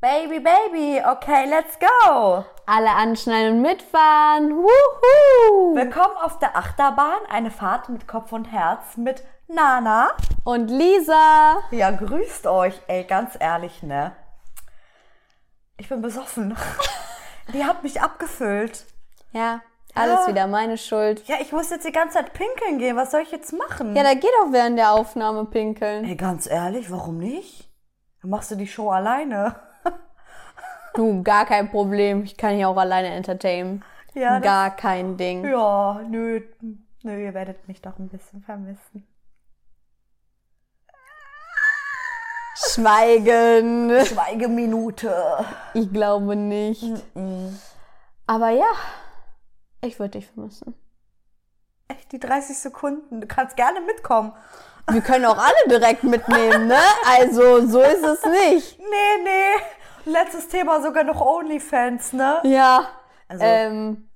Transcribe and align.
Baby, 0.00 0.40
Baby, 0.40 1.02
okay, 1.06 1.46
let's 1.46 1.78
go. 1.78 2.44
Alle 2.66 2.90
anschneiden 2.90 3.56
und 3.56 3.62
mitfahren. 3.62 4.56
Wuhu! 4.56 5.74
Willkommen 5.76 6.16
auf 6.22 6.38
der 6.38 6.56
Achterbahn, 6.56 7.20
eine 7.28 7.50
Fahrt 7.50 7.90
mit 7.90 8.08
Kopf 8.08 8.32
und 8.32 8.46
Herz 8.46 8.96
mit 8.96 9.22
Nana. 9.48 10.08
Und 10.44 10.68
Lisa. 10.68 11.58
Ja, 11.70 11.90
grüßt 11.90 12.46
euch. 12.46 12.80
Ey, 12.86 13.04
ganz 13.04 13.36
ehrlich, 13.38 13.82
ne? 13.82 14.16
Ich 15.76 15.88
bin 15.90 16.00
besoffen. 16.00 16.56
Die 17.52 17.64
hat 17.64 17.82
mich 17.82 18.00
abgefüllt. 18.00 18.86
Ja, 19.32 19.60
alles 19.94 20.20
Ja. 20.20 20.28
wieder 20.28 20.46
meine 20.46 20.78
Schuld. 20.78 21.26
Ja, 21.28 21.36
ich 21.42 21.52
muss 21.52 21.68
jetzt 21.68 21.84
die 21.86 21.92
ganze 21.92 22.14
Zeit 22.14 22.32
pinkeln 22.32 22.78
gehen. 22.78 22.96
Was 22.96 23.10
soll 23.10 23.20
ich 23.20 23.32
jetzt 23.32 23.52
machen? 23.52 23.94
Ja, 23.94 24.02
da 24.02 24.14
geht 24.14 24.30
auch 24.42 24.50
während 24.52 24.78
der 24.78 24.92
Aufnahme 24.92 25.44
pinkeln. 25.44 26.04
Ey, 26.06 26.16
ganz 26.16 26.48
ehrlich, 26.48 26.90
warum 26.90 27.18
nicht? 27.18 27.68
Dann 28.22 28.30
machst 28.30 28.50
du 28.50 28.54
die 28.54 28.66
Show 28.66 28.90
alleine. 28.90 29.56
Du, 30.94 31.22
gar 31.22 31.46
kein 31.46 31.70
Problem. 31.70 32.24
Ich 32.24 32.36
kann 32.36 32.56
hier 32.56 32.68
auch 32.68 32.76
alleine 32.76 33.08
entertainen. 33.08 33.84
Ja, 34.14 34.40
gar 34.40 34.74
kein 34.74 35.16
Ding. 35.16 35.44
Ja, 35.44 36.00
nö, 36.08 36.40
nö, 37.02 37.24
ihr 37.24 37.34
werdet 37.34 37.68
mich 37.68 37.80
doch 37.80 37.98
ein 37.98 38.08
bisschen 38.08 38.42
vermissen. 38.42 39.06
Schweigen. 42.56 44.04
Schweigeminute. 44.04 45.44
Ich 45.74 45.92
glaube 45.92 46.36
nicht. 46.36 46.84
Aber 48.26 48.50
ja, 48.50 48.70
ich 49.82 49.98
würde 49.98 50.18
dich 50.18 50.26
vermissen. 50.26 50.74
Echt, 51.88 52.12
die 52.12 52.20
30 52.20 52.58
Sekunden. 52.58 53.20
Du 53.20 53.26
kannst 53.26 53.56
gerne 53.56 53.80
mitkommen. 53.80 54.32
Wir 54.90 55.00
können 55.00 55.24
auch 55.24 55.38
alle 55.38 55.68
direkt 55.68 56.04
mitnehmen, 56.04 56.66
ne? 56.66 56.80
Also, 57.06 57.66
so 57.66 57.80
ist 57.80 58.04
es 58.04 58.24
nicht. 58.24 58.78
Nee, 58.78 59.22
nee. 59.24 59.62
Letztes 60.04 60.48
Thema 60.48 60.80
sogar 60.82 61.04
noch 61.04 61.20
OnlyFans, 61.20 62.12
ne? 62.12 62.40
Ja. 62.44 62.88
Also- 63.28 63.44
ähm, 63.44 64.08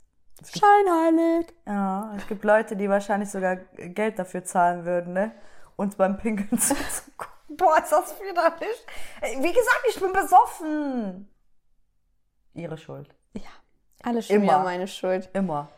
scheinheilig. 0.44 1.54
Ja, 1.66 2.12
es 2.16 2.26
gibt 2.26 2.44
Leute, 2.44 2.76
die 2.76 2.88
wahrscheinlich 2.88 3.30
sogar 3.30 3.56
Geld 3.56 4.18
dafür 4.18 4.44
zahlen 4.44 4.84
würden, 4.84 5.12
ne? 5.12 5.32
Uns 5.76 5.96
beim 5.96 6.16
Pinkeln 6.18 6.58
zuzugucken. 6.60 7.32
Boah, 7.48 7.78
ist 7.78 7.92
das 7.92 8.14
widerlich. 8.20 8.86
Wie 9.40 9.52
gesagt, 9.52 9.82
ich 9.88 10.00
bin 10.00 10.12
besoffen. 10.12 11.28
Ihre 12.54 12.76
Schuld. 12.78 13.08
Ja, 13.34 13.42
alles 14.02 14.26
schon 14.26 14.36
Immer. 14.36 14.58
meine 14.60 14.88
Schuld. 14.88 15.28
Immer. 15.32 15.68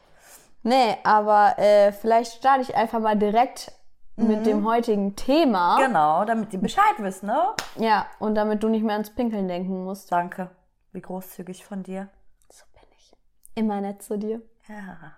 Nee, 0.63 0.97
aber 1.05 1.59
äh, 1.59 1.93
vielleicht 1.93 2.33
starte 2.35 2.63
ich 2.63 2.75
einfach 2.75 2.99
mal 2.99 3.17
direkt 3.17 3.73
mit 4.17 4.47
dem 4.47 4.67
heutigen 4.67 5.15
Thema. 5.15 5.77
Genau, 5.79 6.25
damit 6.25 6.53
die 6.53 6.59
Bescheid 6.59 6.95
wissen, 6.99 7.27
ne? 7.27 7.55
Ja, 7.77 8.07
und 8.19 8.35
damit 8.35 8.63
du 8.63 8.69
nicht 8.69 8.83
mehr 8.83 8.95
ans 8.95 9.11
Pinkeln 9.11 9.49
denken 9.49 9.85
musst. 9.85 10.11
Danke. 10.11 10.51
Wie 10.93 11.01
großzügig 11.01 11.65
von 11.65 11.83
dir. 11.83 12.09
So 12.51 12.65
bin 12.73 12.89
ich. 12.97 13.13
Immer 13.55 13.81
nett 13.81 14.03
zu 14.03 14.19
dir. 14.19 14.43
Ja. 14.69 15.13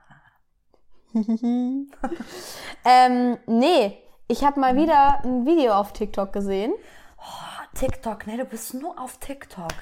Ähm, 2.84 3.38
nee, 3.46 3.98
ich 4.28 4.44
habe 4.44 4.60
mal 4.60 4.76
wieder 4.76 5.22
ein 5.24 5.44
Video 5.46 5.72
auf 5.74 5.92
TikTok 5.92 6.32
gesehen. 6.32 6.72
TikTok, 7.74 8.26
ne? 8.26 8.38
Du 8.38 8.44
bist 8.44 8.74
nur 8.74 8.98
auf 9.00 9.18
TikTok. 9.18 9.72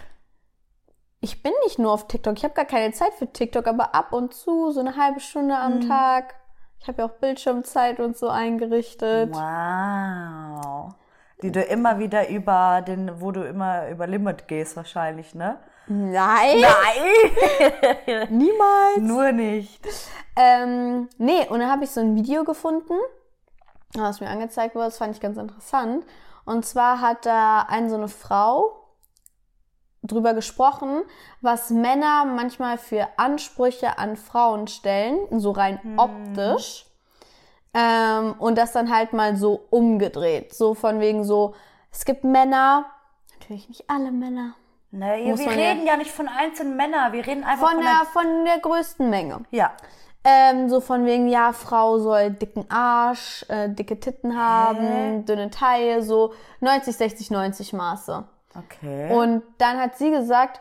Ich 1.21 1.43
bin 1.43 1.53
nicht 1.65 1.79
nur 1.79 1.93
auf 1.93 2.09
TikTok, 2.09 2.37
ich 2.37 2.45
habe 2.45 2.55
gar 2.55 2.65
keine 2.65 2.93
Zeit 2.93 3.15
für 3.15 3.33
TikTok, 3.33 3.67
aber 3.67 3.95
ab 3.95 4.13
und 4.13 4.35
zu 4.35 4.71
so 4.71 4.81
eine 4.81 4.97
halbe 4.97 5.21
Stunde 5.21 5.57
am 5.57 5.87
Tag. 5.89 6.35
Ich 6.81 6.89
habe 6.89 7.03
ja 7.03 7.09
auch 7.09 7.15
Bildschirmzeit 7.19 8.01
und 8.01 8.17
so 8.17 8.29
eingerichtet. 8.29 9.31
Wow. 9.35 10.95
Die 11.43 11.53
du 11.53 11.61
immer 11.61 11.99
wieder 11.99 12.29
über 12.29 12.83
den, 12.87 13.21
wo 13.21 13.31
du 13.31 13.43
immer 13.43 13.89
über 13.89 14.07
Limit 14.07 14.49
gehst 14.49 14.77
wahrscheinlich, 14.77 15.35
ne? 15.35 15.59
Nein, 15.89 16.61
Nein! 16.61 18.27
niemals. 18.31 18.99
Nur 18.99 19.33
nicht. 19.33 19.87
Ähm, 20.35 21.09
nee, 21.19 21.47
und 21.49 21.61
dann 21.61 21.71
habe 21.71 21.85
ich 21.85 21.91
so 21.91 22.01
ein 22.01 22.17
Video 22.17 22.45
gefunden, 22.45 22.95
was 23.95 24.21
mir 24.21 24.29
angezeigt 24.29 24.75
wurde, 24.75 24.87
das 24.87 24.99
fand 24.99 25.15
ich 25.15 25.21
ganz 25.21 25.37
interessant. 25.37 26.05
Und 26.45 26.65
zwar 26.65 27.01
hat 27.01 27.27
da 27.27 27.63
eine 27.69 27.89
so 27.91 27.97
eine 27.97 28.09
Frau 28.09 28.86
drüber 30.03 30.35
gesprochen, 30.35 31.03
was 31.41 31.71
Männer 31.71 32.25
manchmal 32.25 32.79
für 32.79 33.07
Ansprüche 33.17 33.99
an 33.99 34.17
Frauen 34.17 34.67
stellen, 34.69 35.19
so 35.41 35.51
rein 35.51 35.81
optisch. 35.97 36.87
Ähm, 37.75 38.35
und 38.39 38.57
das 38.57 38.73
dann 38.73 38.95
halt 38.95 39.13
mal 39.13 39.37
so 39.37 39.67
umgedreht. 39.71 40.55
So 40.55 40.75
von 40.75 41.01
wegen 41.01 41.25
so, 41.25 41.55
es 41.93 42.05
gibt 42.05 42.25
Männer, 42.25 42.87
natürlich 43.39 43.69
nicht 43.69 43.91
alle 43.91 44.11
Männer, 44.11 44.55
Ne, 44.93 45.19
Muss 45.27 45.41
wir 45.41 45.53
ja- 45.53 45.73
reden 45.73 45.87
ja 45.87 45.97
nicht 45.97 46.11
von 46.13 46.27
einzelnen 46.29 46.77
Männern, 46.77 47.13
wir 47.13 47.27
reden 47.27 47.45
einfach 47.45 47.69
von 47.69 47.77
von, 47.77 47.85
der, 47.85 48.07
von 48.13 48.45
der 48.47 48.59
größten 48.61 49.11
Menge. 49.11 49.45
Ja. 49.51 49.73
Ähm, 50.25 50.69
so 50.71 50.81
von 50.81 51.05
wegen, 51.05 51.29
ja, 51.29 51.53
Frau 51.53 51.99
soll 51.99 52.31
dicken 52.31 52.65
Arsch, 52.71 53.45
äh, 53.49 53.69
dicke 53.69 54.01
Titten 54.01 54.39
haben, 54.39 55.25
dünne 55.27 55.51
Taille, 55.51 56.03
so 56.03 56.33
90, 56.61 56.97
60, 56.97 57.31
90 57.31 57.73
Maße. 57.75 58.25
Okay. 58.59 59.13
Und 59.13 59.43
dann 59.59 59.79
hat 59.79 59.97
sie 59.97 60.11
gesagt, 60.11 60.61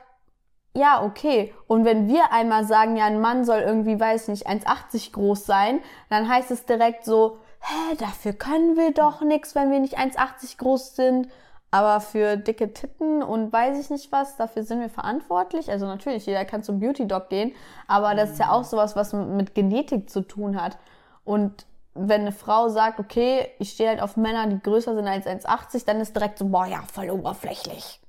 ja, 0.74 1.04
okay. 1.04 1.54
Und 1.68 1.86
wenn 1.86 2.08
wir 2.08 2.32
einmal 2.34 2.66
sagen, 2.66 2.98
ja, 2.98 3.06
ein 3.06 3.22
Mann 3.22 3.46
soll 3.46 3.60
irgendwie, 3.60 4.00
weiß 4.00 4.28
nicht, 4.28 4.48
1,80 4.48 5.14
groß 5.14 5.46
sein, 5.46 5.80
dann 6.10 6.28
heißt 6.28 6.52
es 6.52 6.66
direkt 6.66 7.06
so, 7.06 7.40
hä, 7.62 7.96
dafür 7.98 8.34
können 8.34 8.76
wir 8.76 8.92
doch 8.92 9.22
nichts, 9.22 9.56
wenn 9.56 9.72
wir 9.72 9.80
nicht 9.80 9.98
1,80 9.98 10.58
groß 10.58 10.96
sind. 10.96 11.30
Aber 11.72 12.00
für 12.00 12.38
dicke 12.38 12.72
Titten 12.74 13.22
und 13.22 13.52
weiß 13.52 13.78
ich 13.80 13.90
nicht 13.90 14.12
was, 14.12 14.38
dafür 14.38 14.64
sind 14.64 14.80
wir 14.80 14.90
verantwortlich. 14.90 15.70
Also 15.70 15.86
natürlich, 15.86 16.26
jeder 16.26 16.46
kann 16.46 16.64
zum 16.64 16.80
Beauty-Doc 16.80 17.28
gehen, 17.30 17.54
aber 17.88 18.16
das 18.16 18.32
ist 18.32 18.40
ja 18.40 18.52
auch 18.52 18.64
sowas, 18.64 18.96
was 18.96 19.12
mit 19.12 19.56
Genetik 19.56 20.10
zu 20.10 20.22
tun 20.22 20.62
hat. 20.62 20.78
Und 21.26 21.66
wenn 21.96 22.22
eine 22.22 22.32
Frau 22.34 22.68
sagt, 22.70 23.00
okay, 23.00 23.50
ich 23.58 23.72
stehe 23.72 23.90
halt 23.90 24.02
auf 24.02 24.18
Männer, 24.18 24.46
die 24.48 24.62
größer 24.62 24.94
sind 24.94 25.08
als 25.08 25.26
1,80, 25.26 25.86
dann 25.86 26.02
ist 26.02 26.16
direkt 26.16 26.38
so, 26.38 26.46
boah, 26.46 26.66
ja, 26.66 26.84
voll 26.92 27.10
oberflächlich. 27.10 28.02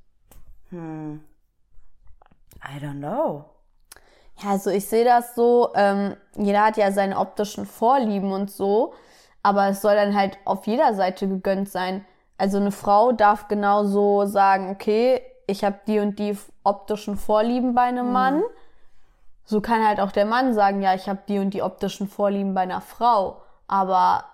I 2.64 2.80
don't 2.80 2.98
know. 2.98 3.44
Ja, 4.42 4.50
also 4.50 4.70
ich 4.70 4.86
sehe 4.86 5.04
das 5.04 5.34
so, 5.34 5.70
ähm, 5.74 6.16
jeder 6.36 6.64
hat 6.66 6.76
ja 6.76 6.90
seine 6.90 7.18
optischen 7.18 7.64
Vorlieben 7.64 8.32
und 8.32 8.50
so, 8.50 8.92
aber 9.42 9.68
es 9.68 9.80
soll 9.80 9.94
dann 9.94 10.16
halt 10.16 10.36
auf 10.44 10.66
jeder 10.66 10.92
Seite 10.94 11.28
gegönnt 11.28 11.70
sein. 11.70 12.04
Also 12.36 12.58
eine 12.58 12.72
Frau 12.72 13.12
darf 13.12 13.48
genauso 13.48 14.26
sagen, 14.26 14.68
okay, 14.68 15.22
ich 15.46 15.64
habe 15.64 15.78
die 15.86 16.00
und 16.00 16.18
die 16.18 16.36
optischen 16.64 17.16
Vorlieben 17.16 17.74
bei 17.74 17.82
einem 17.82 18.12
Mann. 18.12 18.42
So 19.44 19.60
kann 19.60 19.86
halt 19.86 20.00
auch 20.00 20.10
der 20.10 20.26
Mann 20.26 20.52
sagen, 20.52 20.82
ja, 20.82 20.94
ich 20.94 21.08
habe 21.08 21.20
die 21.28 21.38
und 21.38 21.54
die 21.54 21.62
optischen 21.62 22.08
Vorlieben 22.08 22.52
bei 22.52 22.62
einer 22.62 22.80
Frau. 22.80 23.42
Aber 23.68 24.24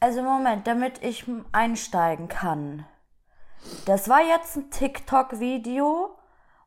Also 0.00 0.22
Moment, 0.22 0.66
damit 0.66 1.02
ich 1.02 1.24
einsteigen 1.52 2.28
kann. 2.28 2.86
Das 3.86 4.08
war 4.08 4.20
jetzt 4.22 4.56
ein 4.56 4.70
TikTok-Video 4.70 6.16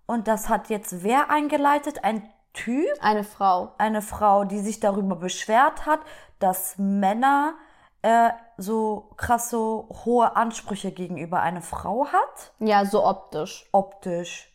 und 0.08 0.28
das 0.28 0.50
hat 0.50 0.70
jetzt 0.70 1.04
wer 1.04 1.30
eingeleitet? 1.30 2.04
Ein 2.04 2.28
Typ? 2.54 2.88
eine 3.02 3.24
Frau. 3.24 3.74
Eine 3.78 4.02
Frau, 4.02 4.44
die 4.44 4.60
sich 4.60 4.80
darüber 4.80 5.16
beschwert 5.16 5.86
hat, 5.86 6.00
dass 6.40 6.76
Männer 6.78 7.54
äh, 8.02 8.32
so 8.58 9.12
krasse 9.18 9.58
hohe 9.58 10.36
Ansprüche 10.36 10.92
gegenüber 10.92 11.42
einer 11.42 11.62
Frau 11.62 12.08
hat. 12.08 12.54
Ja, 12.60 12.86
so 12.86 13.06
optisch. 13.06 13.68
Optisch. 13.72 14.52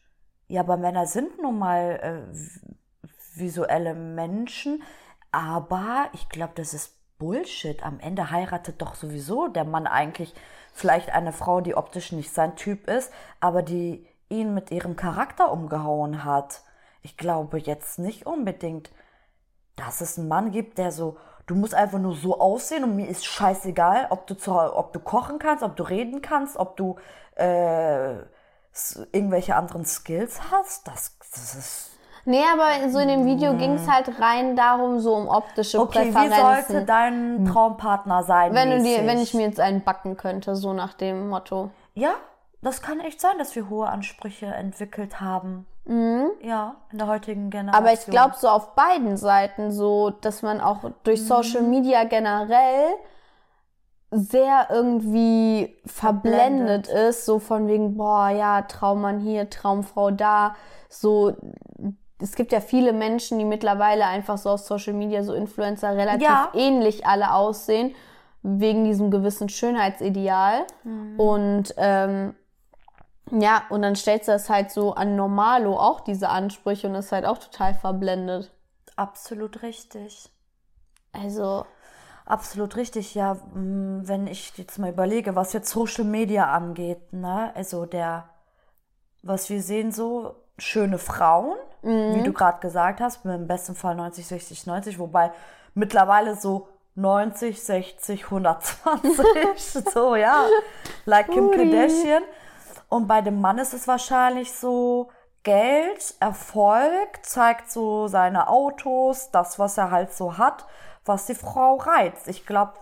Ja, 0.49 0.63
aber 0.63 0.77
Männer 0.77 1.07
sind 1.07 1.41
nun 1.41 1.59
mal 1.59 2.01
äh, 2.03 3.39
visuelle 3.39 3.95
Menschen. 3.95 4.83
Aber 5.33 6.09
ich 6.13 6.29
glaube, 6.29 6.53
das 6.55 6.75
ist 6.75 6.95
Bullshit. 7.19 7.83
Am 7.83 7.99
Ende 8.01 8.31
heiratet 8.31 8.83
doch 8.83 8.95
sowieso 8.95 9.49
der 9.49 9.65
Mann 9.65 9.87
eigentlich 9.87 10.35
vielleicht 10.73 11.11
eine 11.11 11.33
Frau, 11.33 11.61
die 11.61 11.75
optisch 11.75 12.13
nicht 12.13 12.33
sein 12.33 12.57
Typ 12.57 12.89
ist, 12.89 13.13
aber 13.41 13.63
die 13.63 14.07
ihn 14.29 14.55
mit 14.55 14.71
ihrem 14.71 14.97
Charakter 14.97 15.51
umgehauen 15.53 16.25
hat. 16.25 16.63
Ich 17.03 17.17
glaube 17.17 17.59
jetzt 17.59 17.99
nicht 17.99 18.27
unbedingt, 18.27 18.91
dass 19.77 20.01
es 20.01 20.19
einen 20.19 20.29
Mann 20.29 20.51
gibt, 20.51 20.79
der 20.79 20.93
so, 20.93 21.17
du 21.47 21.55
musst 21.55 21.75
einfach 21.75 21.99
nur 21.99 22.15
so 22.15 22.41
aussehen 22.41 22.85
und 22.85 22.97
mir 22.97 23.09
ist 23.09 23.25
scheißegal, 23.25 24.09
ob 24.11 24.27
du, 24.27 24.35
zu, 24.35 24.53
ob 24.53 24.93
du 24.93 25.01
kochen 25.01 25.39
kannst, 25.39 25.63
ob 25.63 25.77
du 25.77 25.83
reden 25.83 26.23
kannst, 26.23 26.57
ob 26.57 26.77
du 26.77 26.97
äh, 27.37 28.15
irgendwelche 29.13 29.57
anderen 29.57 29.85
Skills 29.85 30.41
hast. 30.51 30.87
Das, 30.89 31.17
das 31.19 31.55
ist. 31.55 31.92
Nee, 32.25 32.43
aber 32.53 32.89
so 32.91 32.99
in 32.99 33.09
dem 33.09 33.27
Video 33.27 33.55
ging 33.55 33.75
es 33.75 33.89
halt 33.91 34.21
rein 34.21 34.55
darum, 34.55 35.01
so 35.01 35.15
um 35.15 35.29
optische 35.29 35.81
Okay, 35.81 36.07
wie 36.07 36.13
Präferenzen. 36.13 36.73
sollte 36.73 36.87
dein 36.87 37.45
Traumpartner 37.45 38.23
sein? 38.23 38.55
wenn, 38.55 38.71
du 38.71 38.83
dir, 38.83 39.07
wenn 39.07 39.19
ich 39.19 39.35
mir 39.35 39.43
jetzt 39.47 39.59
einen 39.61 39.83
backen 39.83 40.17
könnte, 40.17 40.55
so 40.55 40.73
nach 40.73 40.95
dem 40.95 41.29
Motto. 41.29 41.71
Ja, 41.95 42.15
das 42.61 42.81
kann 42.81 43.01
echt 43.01 43.21
sein, 43.21 43.39
dass 43.39 43.57
wir 43.57 43.69
hohe 43.69 43.89
Ansprüche 43.89 44.47
entwickelt 44.47 45.21
haben. 45.21 45.67
Ja, 45.85 46.77
in 46.93 46.99
der 46.99 47.09
heutigen 47.09 47.51
Generation. 47.51 47.83
Mhm. 47.83 47.89
Aber 47.89 47.93
ich 47.93 48.07
glaube 48.07 48.35
so 48.39 48.49
auf 48.49 48.77
beiden 48.77 49.17
Seiten 49.17 49.73
so, 49.73 50.11
dass 50.11 50.43
man 50.43 50.61
auch 50.61 50.79
durch 51.03 51.27
Social 51.27 51.63
Media 51.63 52.05
generell 52.05 52.87
sehr 54.13 54.69
irgendwie 54.71 55.77
verblendet, 55.87 56.87
Verblendet. 56.87 56.89
ist, 56.89 57.25
so 57.25 57.41
von 57.41 57.67
wegen, 57.67 57.97
boah, 57.97 58.29
ja, 58.29 58.63
Traummann 58.63 59.19
hier, 59.21 59.51
Traumfrau 59.51 60.11
da, 60.13 60.55
so, 60.89 61.33
es 62.23 62.35
gibt 62.35 62.53
ja 62.53 62.61
viele 62.61 62.93
Menschen, 62.93 63.39
die 63.39 63.45
mittlerweile 63.45 64.07
einfach 64.07 64.39
so 64.39 64.51
aus 64.51 64.67
Social 64.67 64.93
Media, 64.95 65.23
so 65.23 65.35
Influencer, 65.35 65.97
relativ 65.97 66.23
Ja. 66.23 66.51
ähnlich 66.55 67.07
alle 67.07 67.35
aussehen, 67.35 67.95
wegen 68.43 68.85
diesem 68.85 69.11
gewissen 69.11 69.49
Schönheitsideal. 69.49 70.67
Und 71.17 71.75
ähm, 71.77 72.35
ja, 73.31 73.63
und 73.71 73.83
dann 73.83 73.97
stellst 73.97 74.29
du 74.29 74.33
das 74.33 74.51
halt 74.51 74.71
so 74.71 74.95
an 74.95 75.17
Normalo 75.17 75.77
auch 75.79 76.01
diese 76.01 76.29
Ansprüche 76.29 76.89
und 76.89 76.95
ist 76.95 77.13
halt 77.13 77.25
auch 77.25 77.39
total 77.39 77.75
verblendet. 77.75 78.51
Absolut 78.97 79.63
richtig. 79.63 80.29
Also, 81.13 81.65
Absolut 82.25 82.77
richtig, 82.77 83.15
ja. 83.15 83.37
Wenn 83.53 84.27
ich 84.27 84.57
jetzt 84.57 84.79
mal 84.79 84.91
überlege, 84.91 85.35
was 85.35 85.53
jetzt 85.53 85.71
Social 85.71 86.05
Media 86.05 86.53
angeht, 86.53 87.13
ne? 87.13 87.53
Also 87.57 87.85
der, 87.85 88.29
was 89.23 89.51
wir 89.51 89.61
sehen 89.61 89.91
so, 89.91 90.37
schöne 90.57 90.99
Frauen, 90.99 91.57
wie 91.83 92.23
du 92.23 92.33
gerade 92.33 92.61
gesagt 92.61 93.01
hast, 93.01 93.25
im 93.25 93.47
besten 93.47 93.75
Fall 93.75 93.95
90, 93.97 94.27
60, 94.27 94.67
90, 94.67 94.99
wobei 94.99 95.33
mittlerweile 95.75 96.37
so 96.37 96.69
90, 96.95 97.63
60, 97.63 98.25
120, 98.25 99.85
so, 99.93 100.15
ja. 100.15 100.45
Like 101.07 101.31
Kim 101.31 101.49
Ui. 101.49 101.57
Kardashian. 101.57 102.23
Und 102.89 103.07
bei 103.09 103.21
dem 103.23 103.41
Mann 103.41 103.59
ist 103.59 103.73
es 103.75 103.89
wahrscheinlich 103.89 104.53
so, 104.53 105.09
Geld, 105.43 106.15
Erfolg, 106.21 107.19
zeigt 107.25 107.71
so 107.71 108.07
seine 108.07 108.49
Autos, 108.49 109.31
das, 109.33 109.59
was 109.59 109.77
er 109.77 109.91
halt 109.91 110.13
so 110.13 110.39
hat, 110.39 110.67
was 111.05 111.27
die 111.27 111.35
Frau 111.35 111.77
reizt. 111.77 112.29
Ich 112.29 112.47
glaube, 112.47 112.75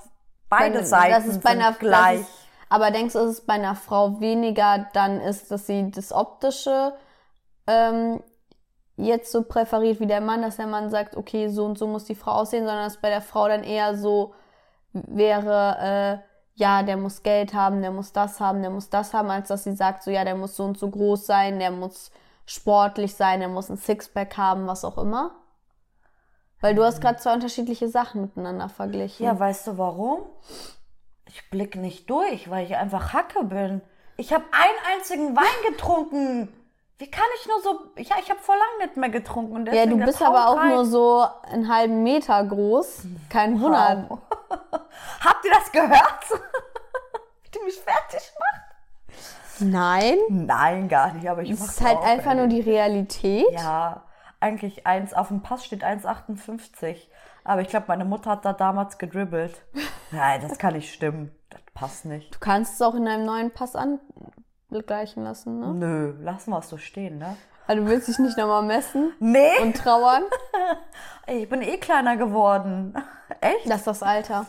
beide 0.51 0.79
Wenn- 0.81 0.85
Seiten 0.85 1.13
das 1.13 1.25
ist 1.27 1.43
bei 1.43 1.53
sind 1.53 1.63
einer, 1.63 1.73
gleich. 1.73 2.21
Ist, 2.21 2.31
aber 2.69 2.91
denkst 2.91 3.15
du, 3.15 3.21
dass 3.21 3.31
es 3.31 3.41
bei 3.47 3.55
einer 3.55 3.75
Frau 3.77 4.21
weniger 4.21 4.87
dann 4.93 5.21
ist, 5.21 5.51
dass 5.51 5.67
sie 5.67 5.91
das 5.91 6.13
Optische 6.13 6.93
ähm, 7.67 8.23
jetzt 9.05 9.33
so 9.33 9.43
präferiert 9.43 10.01
wie 10.01 10.07
der 10.07 10.21
Mann, 10.21 10.43
dass 10.43 10.57
der 10.57 10.67
Mann 10.67 10.91
sagt, 10.91 11.17
okay, 11.17 11.49
so 11.49 11.65
und 11.65 11.79
so 11.79 11.87
muss 11.87 12.05
die 12.05 12.15
Frau 12.15 12.33
aussehen, 12.33 12.67
sondern 12.67 12.85
dass 12.85 13.01
bei 13.01 13.11
der 13.11 13.23
Frau 13.23 13.49
dann 13.49 13.65
eher 13.65 13.97
so 13.97 14.35
wäre, 14.93 16.23
äh, 16.23 16.31
ja, 16.55 16.83
der 16.83 16.97
muss 16.97 17.23
Geld 17.23 17.55
haben, 17.55 17.81
der 17.81 17.91
muss 17.91 18.13
das 18.13 18.41
haben, 18.41 18.61
der 18.61 18.71
muss 18.71 18.91
das 18.91 19.15
haben, 19.15 19.31
als 19.31 19.49
dass 19.49 19.65
sie 19.65 19.73
sagt, 19.73 20.03
so 20.03 20.11
ja, 20.11 20.25
der 20.25 20.35
muss 20.35 20.57
so 20.57 20.65
und 20.65 20.79
so 20.79 20.91
groß 20.91 21.27
sein, 21.27 21.59
der 21.59 21.71
muss 21.71 22.11
sportlich 22.45 23.15
sein, 23.15 23.41
der 23.41 23.49
muss 23.49 23.71
ein 23.71 23.77
Sixpack 23.77 24.37
haben, 24.37 24.67
was 24.67 24.85
auch 24.85 24.99
immer. 24.99 25.31
Weil 26.61 26.75
du 26.75 26.85
hast 26.85 27.01
gerade 27.01 27.19
zwei 27.19 27.33
unterschiedliche 27.33 27.89
Sachen 27.89 28.21
miteinander 28.21 28.69
verglichen. 28.69 29.25
Ja, 29.25 29.39
weißt 29.39 29.69
du 29.69 29.79
warum? 29.79 30.21
Ich 31.27 31.49
blick 31.49 31.77
nicht 31.77 32.11
durch, 32.11 32.51
weil 32.51 32.67
ich 32.67 32.77
einfach 32.77 33.13
Hacke 33.15 33.45
bin. 33.45 33.81
Ich 34.17 34.33
habe 34.35 34.45
einen 34.53 34.99
einzigen 34.99 35.37
Wein 35.37 35.73
getrunken. 35.73 36.53
Wie 37.01 37.11
kann 37.11 37.25
ich 37.41 37.49
nur 37.49 37.61
so. 37.63 37.81
Ja, 37.97 38.17
ich 38.21 38.29
habe 38.31 38.41
vor 38.41 38.55
lang 38.57 38.87
nicht 38.87 38.97
mehr 38.99 39.09
getrunken. 39.09 39.55
Und 39.57 39.73
Ja, 39.73 39.87
du 39.87 39.97
bist 39.97 40.21
aber 40.23 40.49
auch 40.51 40.57
Traum 40.57 40.69
nur 40.69 40.79
reizt. 40.81 40.91
so 40.91 41.27
einen 41.51 41.73
halben 41.75 42.03
Meter 42.03 42.45
groß. 42.45 43.05
Kein 43.31 43.59
Wunder. 43.61 44.05
Wow. 44.09 44.19
Habt 45.25 45.45
ihr 45.47 45.51
das 45.51 45.73
gehört? 45.73 46.25
Wie 47.43 47.51
die 47.59 47.65
mich 47.65 47.81
fertig 47.81 48.33
macht? 48.39 49.61
Nein. 49.61 50.19
Nein, 50.29 50.89
gar 50.89 51.13
nicht. 51.15 51.29
Aber 51.29 51.43
ich 51.43 51.51
Es 51.51 51.61
mach's 51.61 51.73
ist 51.79 51.81
halt 51.87 51.99
auch, 51.99 52.05
einfach 52.05 52.33
ey. 52.33 52.37
nur 52.37 52.47
die 52.49 52.61
Realität. 52.61 53.47
Ja, 53.53 54.05
eigentlich 54.39 54.87
eins. 54.87 55.15
Auf 55.15 55.29
dem 55.29 55.43
Pass 55.43 55.65
steht 55.65 55.83
1,58. 55.85 57.09
Aber 57.45 57.63
ich 57.63 57.69
glaube, 57.69 57.87
meine 57.89 58.05
Mutter 58.05 58.31
hat 58.33 58.45
da 58.45 58.53
damals 58.53 58.99
gedribbelt. 58.99 59.63
Nein, 60.11 60.43
das 60.47 60.59
kann 60.59 60.75
nicht 60.75 60.93
stimmen. 60.93 61.35
Das 61.49 61.61
passt 61.73 62.05
nicht. 62.05 62.35
Du 62.35 62.39
kannst 62.41 62.75
es 62.75 62.83
auch 62.83 62.95
in 62.95 63.07
deinem 63.07 63.25
neuen 63.25 63.51
Pass 63.51 63.75
angleichen 64.73 65.25
lassen, 65.25 65.61
ne? 65.61 65.75
Nö, 65.75 66.15
lassen 66.23 66.51
wir 66.51 66.59
es 66.59 66.69
so 66.69 66.77
stehen, 66.77 67.19
ne? 67.19 67.37
Also 67.67 67.83
du 67.85 67.89
willst 67.89 68.09
dich 68.09 68.19
nicht 68.19 68.37
nochmal 68.37 68.63
messen 68.63 69.13
Nee. 69.21 69.61
und 69.63 69.77
trauern. 69.77 70.25
Ey, 71.27 71.45
ich 71.45 71.49
bin 71.49 71.63
eh 71.63 71.77
kleiner 71.79 72.17
geworden. 72.17 72.95
Echt? 73.41 73.67
Das 73.67 73.79
ist 73.79 73.87
das 73.87 74.03
Alter. 74.03 74.47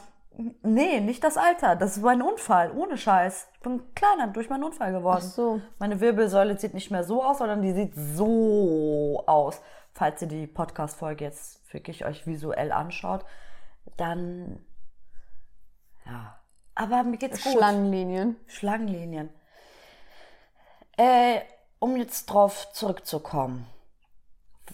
Nee, 0.63 1.01
nicht 1.01 1.23
das 1.23 1.37
Alter. 1.37 1.75
Das 1.75 1.97
ist 1.97 2.03
mein 2.03 2.21
Unfall. 2.21 2.71
Ohne 2.71 2.97
Scheiß. 2.97 3.49
Ich 3.53 3.59
bin 3.59 3.81
kleiner 3.93 4.27
durch 4.27 4.49
meinen 4.49 4.63
Unfall 4.63 4.91
geworden. 4.91 5.23
Ach 5.23 5.29
so. 5.29 5.61
Meine 5.77 5.99
Wirbelsäule 5.99 6.57
sieht 6.57 6.73
nicht 6.73 6.89
mehr 6.89 7.03
so 7.03 7.23
aus, 7.23 7.39
sondern 7.39 7.61
die 7.61 7.73
sieht 7.73 7.93
so 7.95 9.23
aus. 9.27 9.61
Falls 9.93 10.21
ihr 10.21 10.29
die 10.29 10.47
Podcast-Folge 10.47 11.25
jetzt 11.25 11.61
wirklich 11.73 12.05
euch 12.05 12.25
visuell 12.25 12.71
anschaut, 12.71 13.25
dann. 13.97 14.65
Ja. 16.05 16.39
Aber 16.73 17.03
mir 17.03 17.17
geht's 17.17 17.43
gut. 17.43 17.53
Schlangenlinien. 17.53 18.37
Schlangenlinien. 18.47 19.29
Äh, 20.97 21.41
um 21.79 21.95
jetzt 21.97 22.27
drauf 22.27 22.71
zurückzukommen. 22.73 23.65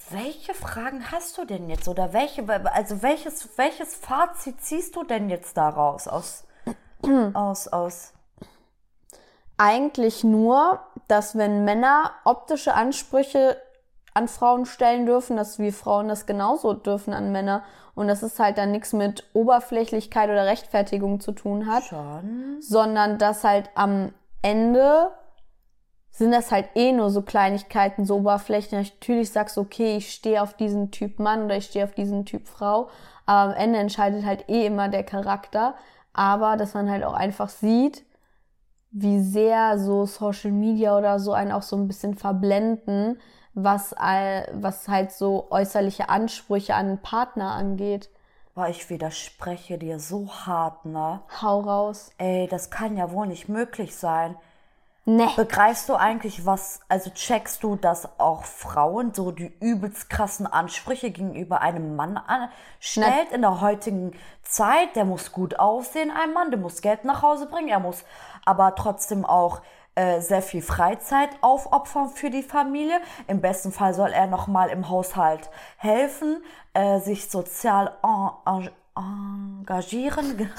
Welche 0.10 0.54
Fragen 0.54 1.12
hast 1.12 1.38
du 1.38 1.46
denn 1.46 1.70
jetzt 1.70 1.88
oder 1.88 2.14
welche, 2.14 2.46
also 2.74 3.02
welches, 3.02 3.58
welches 3.58 3.96
Fazit 3.96 4.62
ziehst 4.62 4.96
du 4.96 5.04
denn 5.04 5.30
jetzt 5.30 5.58
daraus 5.58 6.08
aus, 6.08 6.46
aus, 7.34 7.68
aus? 7.68 8.14
Eigentlich 9.58 10.24
nur, 10.24 10.82
dass 11.08 11.36
wenn 11.36 11.66
Männer 11.66 12.12
optische 12.26 12.76
Ansprüche 12.76 13.58
an 14.14 14.28
Frauen 14.28 14.66
stellen 14.66 15.06
dürfen, 15.06 15.38
dass 15.38 15.60
wir 15.60 15.72
Frauen 15.72 16.08
das 16.08 16.26
genauso 16.26 16.74
dürfen 16.74 17.14
an 17.14 17.32
Männer. 17.32 17.64
Und 17.96 18.08
dass 18.08 18.22
es 18.22 18.38
halt 18.40 18.60
dann 18.60 18.72
nichts 18.72 18.94
mit 18.94 19.24
Oberflächlichkeit 19.34 20.30
oder 20.30 20.46
Rechtfertigung 20.46 21.20
zu 21.20 21.32
tun 21.32 21.66
hat. 21.66 21.84
Schon. 21.86 22.58
sondern 22.62 23.18
dass 23.18 23.44
halt 23.44 23.72
am 23.74 24.14
Ende 24.44 25.12
sind 26.18 26.32
das 26.32 26.52
halt 26.52 26.70
eh 26.74 26.94
nur 26.94 27.12
so 27.12 27.22
Kleinigkeiten, 27.22 28.04
so 28.04 28.16
Oberflächen. 28.18 28.80
Natürlich 28.80 29.32
sagst 29.32 29.56
du, 29.56 29.62
okay, 29.62 29.98
ich 29.98 30.12
stehe 30.12 30.42
auf 30.42 30.56
diesen 30.56 30.90
Typ 30.90 31.20
Mann 31.20 31.46
oder 31.46 31.58
ich 31.58 31.66
stehe 31.66 31.86
auf 31.86 31.94
diesen 31.94 32.26
Typ 32.26 32.48
Frau, 32.48 32.90
aber 33.28 33.52
am 33.52 33.58
Ende 33.58 33.78
entscheidet 33.78 34.26
halt 34.26 34.50
eh 34.50 34.66
immer 34.66 34.90
der 34.90 35.04
Charakter. 35.04 35.76
Aber 36.14 36.58
dass 36.58 36.74
man 36.74 36.90
halt 36.90 37.04
auch 37.04 37.14
einfach 37.14 37.50
sieht, 37.50 38.04
wie 38.90 39.20
sehr 39.22 39.78
so 39.78 40.08
Social 40.08 40.52
Media 40.52 40.98
oder 40.98 41.20
so 41.20 41.34
einen 41.34 41.52
auch 41.52 41.62
so 41.62 41.76
ein 41.76 41.88
bisschen 41.88 42.16
verblenden, 42.16 43.20
was, 43.54 43.94
all, 43.94 44.48
was 44.54 44.88
halt 44.88 45.12
so 45.12 45.48
äußerliche 45.52 46.10
Ansprüche 46.10 46.74
an 46.74 46.88
einen 46.88 47.02
Partner 47.02 47.52
angeht. 47.52 48.10
Boah, 48.56 48.70
ich 48.70 48.90
widerspreche 48.90 49.78
dir 49.78 50.00
so 50.00 50.28
hart, 50.32 50.86
ne? 50.86 51.22
Hau 51.44 51.60
raus. 51.60 52.10
Ey, 52.18 52.48
das 52.48 52.72
kann 52.72 52.98
ja 52.98 53.12
wohl 53.12 53.28
nicht 53.28 53.50
möglich 53.50 53.96
sein. 53.96 54.36
Ne. 55.10 55.30
Begreifst 55.38 55.88
du 55.88 55.96
eigentlich, 55.96 56.46
was, 56.46 56.82
also 56.90 57.10
checkst 57.12 57.64
du, 57.64 57.78
dass 57.78 58.20
auch 58.20 58.44
Frauen 58.44 59.14
so 59.14 59.32
die 59.32 59.54
übelst 59.62 60.10
krassen 60.10 60.46
Ansprüche 60.46 61.12
gegenüber 61.12 61.62
einem 61.62 61.96
Mann 61.96 62.18
an, 62.18 62.50
stellt 62.82 63.32
in 63.32 63.40
der 63.40 63.62
heutigen 63.62 64.12
Zeit? 64.44 64.98
Der 64.98 65.06
muss 65.06 65.32
gut 65.32 65.60
aussehen, 65.60 66.12
ein 66.12 66.34
Mann, 66.34 66.52
der 66.52 66.60
muss 66.60 66.82
Geld 66.82 67.06
nach 67.06 67.22
Hause 67.22 67.46
bringen, 67.46 67.70
er 67.70 67.80
muss 67.80 68.04
aber 68.44 68.76
trotzdem 68.76 69.24
auch 69.24 69.62
äh, 69.96 70.20
sehr 70.20 70.42
viel 70.42 70.62
Freizeit 70.62 71.30
aufopfern 71.40 72.10
für 72.10 72.30
die 72.30 72.44
Familie. 72.44 73.00
Im 73.28 73.40
besten 73.40 73.72
Fall 73.72 73.94
soll 73.94 74.12
er 74.12 74.28
noch 74.28 74.48
mal 74.48 74.68
im 74.68 74.90
Haushalt 74.90 75.50
helfen, 75.78 76.44
äh, 76.74 77.00
sich 77.00 77.30
sozial 77.30 77.98
en, 78.04 78.30
en, 78.46 78.70
engagieren. 79.62 80.38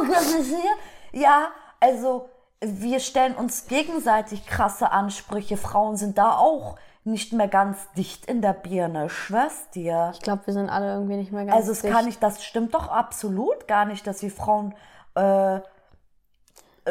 engagieren? 0.00 0.78
Ja, 1.12 1.48
also 1.80 2.30
wir 2.62 3.00
stellen 3.00 3.34
uns 3.34 3.66
gegenseitig 3.66 4.46
krasse 4.46 4.90
Ansprüche. 4.92 5.56
Frauen 5.56 5.96
sind 5.96 6.16
da 6.18 6.36
auch 6.36 6.76
nicht 7.04 7.32
mehr 7.32 7.48
ganz 7.48 7.78
dicht 7.96 8.26
in 8.26 8.40
der 8.42 8.52
Birne. 8.52 9.10
Schwör's 9.10 9.68
dir. 9.74 10.10
Ich 10.14 10.20
glaube, 10.20 10.46
wir 10.46 10.54
sind 10.54 10.70
alle 10.70 10.92
irgendwie 10.94 11.16
nicht 11.16 11.32
mehr 11.32 11.44
ganz 11.44 11.56
Also 11.56 11.72
es 11.72 11.82
dicht. 11.82 11.92
kann 11.92 12.04
nicht, 12.04 12.22
das 12.22 12.44
stimmt 12.44 12.74
doch 12.74 12.88
absolut 12.88 13.66
gar 13.66 13.84
nicht, 13.84 14.06
dass 14.06 14.22
wir 14.22 14.30
Frauen 14.30 14.74
äh, 15.16 15.58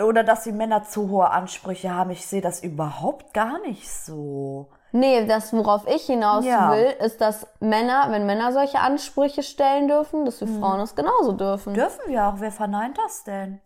oder 0.01 0.23
dass 0.23 0.43
die 0.43 0.51
Männer 0.51 0.83
zu 0.83 1.09
hohe 1.09 1.29
Ansprüche 1.29 1.93
haben. 1.93 2.11
Ich 2.11 2.25
sehe 2.25 2.41
das 2.41 2.61
überhaupt 2.61 3.33
gar 3.33 3.59
nicht 3.61 3.89
so. 3.89 4.67
Nee, 4.93 5.25
das, 5.25 5.53
worauf 5.53 5.87
ich 5.87 6.05
hinaus 6.05 6.43
Ja. 6.43 6.71
will, 6.73 6.93
ist, 6.99 7.21
dass 7.21 7.47
Männer, 7.61 8.07
wenn 8.09 8.25
Männer 8.25 8.51
solche 8.51 8.79
Ansprüche 8.79 9.41
stellen 9.43 9.87
dürfen, 9.87 10.25
dass 10.25 10.41
wir 10.41 10.47
Mhm. 10.47 10.59
Frauen 10.59 10.79
das 10.79 10.95
genauso 10.95 11.31
dürfen. 11.31 11.73
Dürfen 11.73 12.01
wir 12.07 12.25
auch. 12.27 12.35
Wer 12.39 12.51
verneint 12.51 12.97
das 12.97 13.23
denn? 13.23 13.61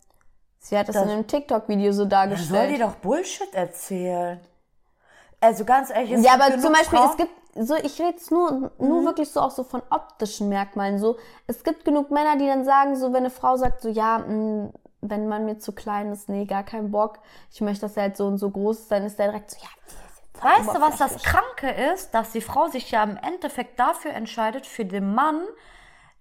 Sie 0.68 0.76
hat 0.76 0.88
das, 0.88 0.94
Das- 0.96 1.04
in 1.04 1.10
einem 1.10 1.26
TikTok-Video 1.28 1.92
so 1.92 1.98
Soll 1.98 2.06
die 2.08 2.10
dargestellt. 2.10 2.80
doch 2.80 2.96
Bullshit 2.96 3.54
erzählen? 3.54 4.40
Also 5.40 5.64
ganz 5.64 5.90
ehrlich, 5.90 6.10
es 6.10 6.24
Ja, 6.24 6.32
aber 6.34 6.58
zum 6.58 6.72
Beispiel, 6.72 6.98
Frauen, 6.98 7.10
es 7.10 7.16
gibt 7.16 7.30
so, 7.54 7.76
ich 7.76 7.98
rede 8.00 8.10
jetzt 8.10 8.32
nur, 8.32 8.72
nur 8.78 9.02
Mhm. 9.02 9.04
wirklich 9.04 9.30
so 9.30 9.40
auch 9.40 9.52
so 9.52 9.62
von 9.62 9.80
optischen 9.90 10.48
Merkmalen. 10.48 10.98
So, 10.98 11.18
es 11.46 11.62
gibt 11.62 11.84
genug 11.84 12.10
Männer, 12.10 12.36
die 12.36 12.46
dann 12.46 12.64
sagen, 12.64 12.96
so, 12.96 13.08
wenn 13.12 13.18
eine 13.18 13.30
Frau 13.30 13.56
sagt, 13.56 13.80
so, 13.80 13.88
ja, 13.88 14.18
mh, 14.18 14.70
wenn 15.02 15.28
man 15.28 15.44
mir 15.44 15.58
zu 15.58 15.70
klein 15.72 16.10
ist, 16.10 16.28
nee, 16.28 16.46
gar 16.46 16.64
kein 16.64 16.90
Bock. 16.90 17.20
Ich 17.52 17.60
möchte, 17.60 17.82
dass 17.82 17.96
er 17.96 18.04
halt 18.04 18.16
so 18.16 18.26
und 18.26 18.38
so 18.38 18.50
groß 18.50 18.80
ist, 18.80 18.90
dann 18.90 19.04
ist 19.04 19.18
der 19.20 19.28
direkt 19.28 19.52
so, 19.52 19.58
ja, 19.62 19.68
Weißt 20.42 20.74
du, 20.74 20.80
was 20.80 20.96
das 20.98 21.22
Kranke 21.22 21.70
ist? 21.94 22.10
Dass 22.12 22.32
die 22.32 22.40
Frau 22.42 22.66
sich 22.66 22.90
ja 22.90 23.02
im 23.04 23.16
Endeffekt 23.16 23.78
dafür 23.78 24.12
entscheidet, 24.14 24.66
für 24.66 24.84
den 24.84 25.14
Mann, 25.14 25.40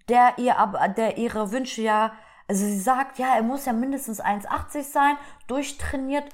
der 0.08 0.38
ihr 0.38 0.58
aber, 0.60 0.88
der 0.88 1.18
ihre 1.18 1.52
Wünsche 1.52 1.82
ja 1.82 2.12
Also 2.48 2.66
sie 2.66 2.80
sagt, 2.80 3.18
ja, 3.18 3.36
er 3.36 3.44
muss 3.44 3.66
ja 3.66 3.74
mindestens 3.74 4.22
1,80 4.22 4.84
sein, 4.84 5.18
durchtrainiert, 5.48 6.26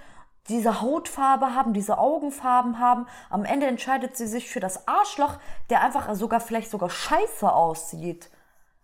diese 0.50 0.82
Hautfarbe 0.82 1.56
haben, 1.56 1.74
diese 1.74 1.98
Augenfarben 1.98 2.80
haben. 2.80 3.08
Am 3.30 3.46
Ende 3.46 3.68
entscheidet 3.68 4.18
sie 4.18 4.28
sich 4.28 4.50
für 4.50 4.60
das 4.60 4.88
Arschloch, 4.88 5.38
der 5.70 5.82
einfach 5.82 6.14
sogar 6.16 6.40
vielleicht 6.40 6.72
sogar 6.72 6.90
scheiße 6.90 7.52
aussieht. 7.52 8.30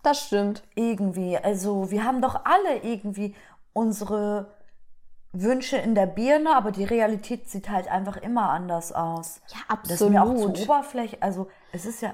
Das 0.04 0.22
stimmt. 0.22 0.64
Irgendwie. 0.76 1.38
Also 1.38 1.92
wir 1.92 2.04
haben 2.04 2.22
doch 2.22 2.46
alle 2.46 2.78
irgendwie 2.84 3.36
unsere 3.74 4.54
Wünsche 5.34 5.78
in 5.78 5.96
der 5.96 6.06
Birne, 6.06 6.56
aber 6.56 6.72
die 6.72 6.86
Realität 6.86 7.50
sieht 7.50 7.70
halt 7.70 7.90
einfach 7.90 8.18
immer 8.18 8.50
anders 8.50 8.94
aus. 8.94 9.42
Ja, 9.50 9.78
Das 9.84 10.00
ist 10.00 10.10
mir 10.10 10.24
auch 10.24 10.30
absolut. 10.30 10.58
zu 10.58 10.64
oberflächlich. 10.64 11.22
Also 11.22 11.48
es 11.72 11.86
ist 11.86 12.02
ja 12.02 12.14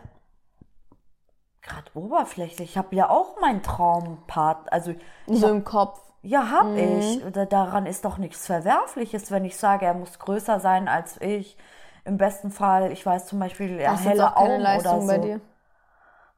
gerade 1.63 1.89
oberflächlich. 1.95 2.71
Ich 2.71 2.77
habe 2.77 2.95
ja 2.95 3.09
auch 3.09 3.39
meinen 3.39 3.63
Traumpart. 3.63 4.71
Also 4.71 4.93
So 5.27 5.47
im 5.49 5.63
Kopf. 5.63 5.99
ja, 6.21 6.49
hab 6.51 6.67
Mhm. 6.67 6.77
ich. 6.77 7.23
Da- 7.31 7.45
Daran 7.45 7.85
ist 7.85 8.05
doch 8.05 8.17
nichts 8.17 8.45
Verwerfliches, 8.45 9.31
wenn 9.31 9.45
ich 9.45 9.57
sage, 9.57 9.85
er 9.85 9.93
muss 9.93 10.19
größer 10.19 10.59
sein 10.59 10.87
als 10.87 11.19
ich. 11.21 11.57
Im 12.05 12.17
besten 12.17 12.51
Fall, 12.51 12.91
ich 12.91 13.05
weiß 13.05 13.27
zum 13.27 13.39
Beispiel, 13.39 13.79
er 13.79 13.93
jetzt 13.93 14.03
helle 14.05 14.35
Augen 14.35 14.59
Leistung 14.59 14.91
oder 14.93 15.01
so. 15.01 15.07
bei 15.07 15.17
dir. 15.19 15.41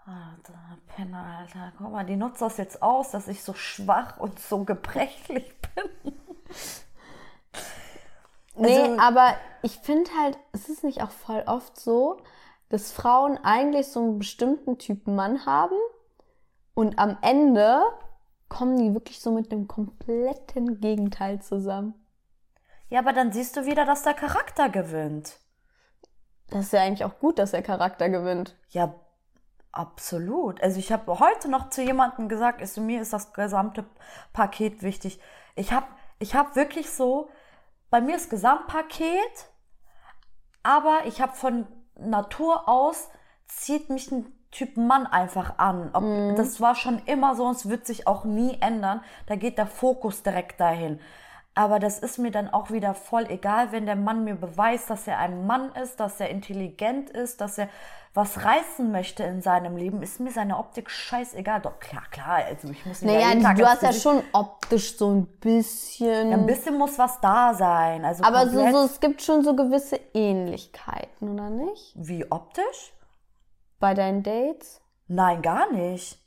Alter, 0.06 0.54
Penner, 0.96 1.26
Alter. 1.40 1.72
Guck 1.80 1.92
mal, 1.92 2.06
die 2.06 2.16
nutzt 2.16 2.40
das 2.42 2.58
jetzt 2.58 2.84
aus, 2.84 3.10
dass 3.10 3.28
ich 3.28 3.44
so 3.44 3.54
schwach 3.56 4.18
und 4.20 4.40
so 4.40 4.64
gebrechlich 4.64 5.52
bin. 5.76 6.14
Nee, 8.58 8.80
Also- 8.82 9.00
aber 9.00 9.34
ich 9.64 9.78
finde 9.80 10.10
halt, 10.22 10.38
es 10.54 10.70
ist 10.70 10.84
nicht 10.84 11.02
auch 11.02 11.10
voll 11.10 11.44
oft 11.48 11.78
so, 11.80 12.18
dass 12.70 12.92
Frauen 12.92 13.38
eigentlich 13.44 13.88
so 13.88 14.02
einen 14.02 14.20
bestimmten 14.20 14.78
Typen 14.78 15.16
Mann 15.16 15.46
haben 15.46 15.76
und 16.74 17.00
am 17.00 17.18
Ende 17.22 17.82
kommen 18.50 18.78
die 18.78 18.94
wirklich 18.94 19.20
so 19.20 19.32
mit 19.32 19.52
dem 19.52 19.68
kompletten 19.68 20.80
Gegenteil 20.80 21.42
zusammen. 21.42 21.94
Ja, 22.90 23.00
aber 23.00 23.14
dann 23.14 23.32
siehst 23.32 23.58
du 23.58 23.66
wieder, 23.66 23.86
dass 23.86 24.04
der 24.04 24.14
Charakter 24.14 24.70
gewinnt. 24.70 25.40
Das 26.50 26.66
ist 26.66 26.74
ja 26.74 26.82
eigentlich 26.82 27.04
auch 27.04 27.20
gut, 27.20 27.40
dass 27.40 27.52
der 27.52 27.64
Charakter 27.64 28.10
gewinnt. 28.10 28.56
Ja, 28.70 28.94
absolut. 29.72 30.62
Also 30.62 30.80
ich 30.80 30.92
habe 30.92 31.20
heute 31.20 31.50
noch 31.50 31.70
zu 31.70 31.82
jemandem 31.82 32.30
gesagt, 32.30 32.62
ist, 32.62 32.78
mir 32.78 33.02
ist 33.02 33.14
das 33.14 33.34
gesamte 33.34 33.86
Paket 34.32 34.84
wichtig. 34.84 35.20
Ich 35.56 35.72
habe 35.72 35.88
ich 36.20 36.36
hab 36.36 36.56
wirklich 36.56 36.90
so, 36.90 37.30
bei 37.90 38.00
mir 38.00 38.16
ist 38.16 38.30
Gesamtpaket, 38.30 39.50
aber 40.64 41.06
ich 41.06 41.22
habe 41.22 41.34
von 41.34 41.68
Natur 42.00 42.68
aus, 42.68 43.10
zieht 43.48 43.90
mich 43.90 44.12
ein 44.12 44.26
Typ 44.52 44.78
Mann 44.78 45.06
einfach 45.06 45.58
an. 45.58 45.90
Ob, 45.94 46.38
Das 46.38 46.62
war 46.62 46.76
schon 46.76 47.02
immer 47.06 47.36
so 47.36 47.46
und 47.46 47.58
es 47.58 47.68
wird 47.68 47.86
sich 47.86 48.08
auch 48.08 48.24
nie 48.24 48.58
ändern. 48.62 49.02
Da 49.28 49.36
geht 49.36 49.58
der 49.58 49.68
Fokus 49.68 50.24
direkt 50.24 50.60
dahin. 50.62 51.00
Aber 51.58 51.80
das 51.80 52.00
ist 52.00 52.20
mir 52.20 52.32
dann 52.32 52.50
auch 52.50 52.70
wieder 52.70 52.94
voll 52.94 53.28
egal, 53.30 53.72
wenn 53.72 53.86
der 53.86 53.96
Mann 53.96 54.26
mir 54.26 54.36
beweist, 54.36 54.90
dass 54.90 55.08
er 55.08 55.20
ein 55.20 55.48
Mann 55.48 55.72
ist, 55.82 56.02
dass 56.02 56.20
er 56.20 56.30
intelligent 56.30 57.10
ist, 57.10 57.40
dass 57.40 57.58
er 57.58 57.70
was 58.14 58.44
reißen 58.44 58.92
möchte 58.92 59.24
in 59.24 59.42
seinem 59.42 59.78
Leben, 59.78 60.02
ist 60.02 60.20
mir 60.20 60.32
seine 60.32 60.58
Optik 60.58 60.90
scheißegal. 60.90 61.62
Doch, 61.62 61.80
klar, 61.80 62.04
klar, 62.12 62.46
also 62.46 62.70
ich 62.70 62.86
muss 62.86 63.02
nicht 63.02 63.14
Naja, 63.14 63.30
jeden 63.30 63.42
Tag 63.42 63.58
du 63.58 63.66
hast 63.66 63.84
ja 63.84 63.94
schon 63.94 64.22
optisch 64.34 64.98
so 64.98 65.12
ein 65.12 65.28
bisschen. 65.40 66.34
Ein 66.34 66.46
bisschen 66.46 66.78
muss 66.78 66.98
was 66.98 67.20
da 67.22 67.54
sein. 67.54 68.04
Also 68.04 68.24
aber 68.26 68.50
so, 68.50 68.72
so, 68.72 68.86
es 68.86 69.00
gibt 69.00 69.22
schon 69.22 69.44
so 69.44 69.56
gewisse 69.56 70.00
Ähnlichkeiten, 70.14 71.30
oder 71.30 71.50
nicht? 71.50 71.94
Wie 71.96 72.30
optisch? 72.30 72.94
Bei 73.80 73.94
deinen 73.94 74.24
Dates? 74.24 74.82
Nein, 75.08 75.42
gar 75.42 75.72
nicht. 75.72 76.18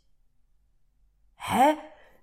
Hä? 1.36 1.74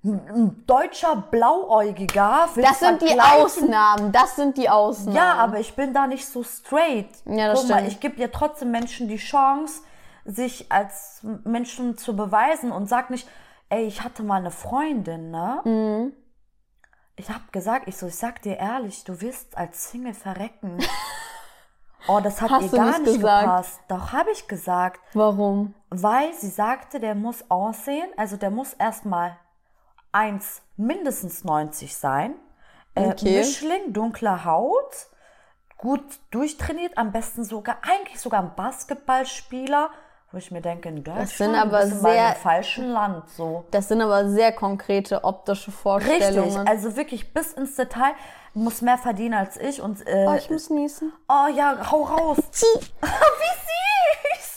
Ein, 0.05 0.63
deutscher 0.67 1.15
Blauäugiger 1.15 2.47
Das 2.55 2.79
sind 2.79 3.01
die 3.01 3.19
Ausnahmen. 3.19 4.11
Das 4.11 4.35
sind 4.35 4.57
die 4.57 4.69
Ausnahmen. 4.69 5.15
Ja, 5.15 5.33
aber 5.35 5.59
ich 5.59 5.75
bin 5.75 5.93
da 5.93 6.05
nicht 6.07 6.25
so 6.27 6.43
straight. 6.43 7.09
Ja, 7.25 7.47
das 7.49 7.61
Guck 7.61 7.69
mal, 7.69 7.77
stimmt. 7.77 7.91
ich 7.91 7.99
gebe 7.99 8.21
ja 8.21 8.27
trotzdem 8.27 8.71
Menschen 8.71 9.07
die 9.07 9.17
Chance, 9.17 9.81
sich 10.25 10.71
als 10.71 11.21
Menschen 11.43 11.97
zu 11.97 12.15
beweisen 12.15 12.71
und 12.71 12.87
sag 12.87 13.09
nicht, 13.09 13.27
ey, 13.69 13.85
ich 13.85 14.03
hatte 14.03 14.23
mal 14.23 14.37
eine 14.37 14.51
Freundin, 14.51 15.31
ne? 15.31 15.61
Mhm. 15.63 16.13
Ich 17.15 17.29
hab 17.29 17.51
gesagt, 17.53 17.87
ich 17.87 17.95
so, 17.97 18.07
ich 18.07 18.15
sag 18.17 18.41
dir 18.41 18.57
ehrlich, 18.57 19.03
du 19.05 19.21
wirst 19.21 19.57
als 19.57 19.89
Single 19.91 20.13
verrecken. 20.13 20.77
Oh, 22.07 22.19
das 22.19 22.39
hat 22.39 22.51
Hast 22.51 22.71
ihr 22.71 22.77
gar 22.77 22.85
nicht 22.99 22.99
nicht 22.99 23.15
gesagt? 23.15 23.43
gepasst. 23.45 23.79
Doch, 23.87 24.11
habe 24.13 24.29
ich 24.29 24.47
gesagt. 24.47 24.99
Warum? 25.15 25.73
Weil 25.89 26.31
sie 26.33 26.49
sagte, 26.49 26.99
der 26.99 27.15
muss 27.15 27.49
aussehen, 27.49 28.07
also 28.15 28.37
der 28.37 28.51
muss 28.51 28.73
erstmal 28.73 29.35
1 30.15 30.61
mindestens 30.77 31.43
90 31.43 31.95
sein. 31.95 32.35
Äh, 32.95 33.09
Okay. 33.09 33.37
Mischling, 33.37 33.91
dunkle 33.93 34.45
Haut, 34.45 35.07
gut 35.77 36.01
durchtrainiert, 36.31 36.97
am 36.97 37.11
besten 37.11 37.43
sogar, 37.43 37.77
eigentlich 37.81 38.19
sogar 38.21 38.41
ein 38.41 38.55
Basketballspieler, 38.55 39.89
wo 40.31 40.37
ich 40.37 40.49
mir 40.51 40.61
denke, 40.61 40.89
in 40.89 41.03
Deutschland 41.03 41.29
sind 41.29 41.55
aber 41.55 41.85
sehr- 41.87 42.29
im 42.29 42.35
falschen 42.35 42.87
Land 42.89 43.29
so. 43.29 43.65
Das 43.71 43.87
sind 43.89 44.01
aber 44.01 44.29
sehr 44.29 44.51
konkrete 44.53 45.23
optische 45.23 45.71
Vorstellungen. 45.71 46.43
Richtig, 46.55 46.67
also 46.67 46.95
wirklich 46.95 47.33
bis 47.33 47.53
ins 47.53 47.75
Detail, 47.75 48.13
muss 48.53 48.81
mehr 48.81 48.97
verdienen 48.97 49.33
als 49.33 49.57
ich 49.57 49.81
und 49.81 50.07
äh, 50.07 50.25
oh, 50.27 50.33
ich 50.35 50.49
muss 50.49 50.69
niesen. 50.69 51.11
oh 51.27 51.47
ja, 51.53 51.91
hau 51.91 52.03
raus. 52.03 52.37
Wie 53.01 53.55
süß! 54.37 54.54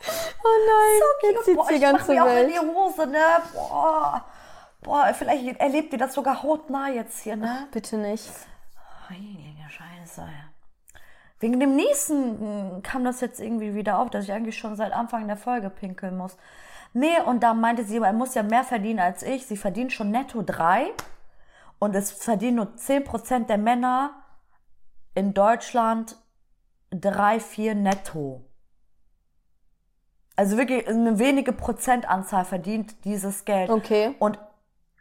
Oh 0.00 0.48
nein, 0.66 1.34
jetzt 1.34 1.44
sieht 1.46 1.56
Boah, 1.56 1.68
die 1.68 1.74
ich 1.74 1.80
mach 1.82 1.90
ganze 1.92 2.12
mir 2.12 2.22
auch 2.22 2.28
in 2.28 2.34
Welt. 2.34 2.52
die 2.54 2.58
Hose, 2.58 3.06
ne? 3.06 3.18
Boah. 3.52 4.24
Boah, 4.80 5.12
vielleicht 5.12 5.58
erlebt 5.60 5.92
ihr 5.92 5.98
das 5.98 6.14
sogar 6.14 6.42
hautnah 6.42 6.88
jetzt 6.88 7.20
hier, 7.20 7.36
ne? 7.36 7.66
Bitte 7.72 7.96
nicht. 7.96 8.30
Heilige 9.08 9.68
Scheiße. 9.68 10.26
Wegen 11.40 11.60
dem 11.60 11.76
Niesen 11.76 12.74
mh, 12.76 12.80
kam 12.82 13.04
das 13.04 13.20
jetzt 13.20 13.40
irgendwie 13.40 13.74
wieder 13.74 13.98
auf, 13.98 14.10
dass 14.10 14.24
ich 14.24 14.32
eigentlich 14.32 14.58
schon 14.58 14.76
seit 14.76 14.92
Anfang 14.92 15.26
der 15.26 15.36
Folge 15.36 15.70
pinkeln 15.70 16.16
muss. 16.16 16.36
Nee, 16.92 17.20
und 17.26 17.42
da 17.42 17.54
meinte 17.54 17.84
sie, 17.84 17.98
er 17.98 18.12
muss 18.12 18.34
ja 18.34 18.42
mehr 18.42 18.64
verdienen 18.64 19.00
als 19.00 19.22
ich. 19.22 19.46
Sie 19.46 19.56
verdient 19.56 19.92
schon 19.92 20.10
netto 20.10 20.42
drei. 20.42 20.92
Und 21.78 21.94
es 21.94 22.10
verdienen 22.10 22.56
nur 22.56 22.74
10% 22.76 23.46
der 23.46 23.58
Männer 23.58 24.10
in 25.14 25.32
Deutschland 25.34 26.16
drei, 26.90 27.38
vier 27.38 27.74
netto. 27.74 28.44
Also 30.38 30.56
wirklich 30.56 30.86
eine 30.86 31.18
wenige 31.18 31.52
Prozentanzahl 31.52 32.44
verdient 32.44 33.04
dieses 33.04 33.44
Geld. 33.44 33.70
Okay. 33.70 34.14
Und 34.20 34.38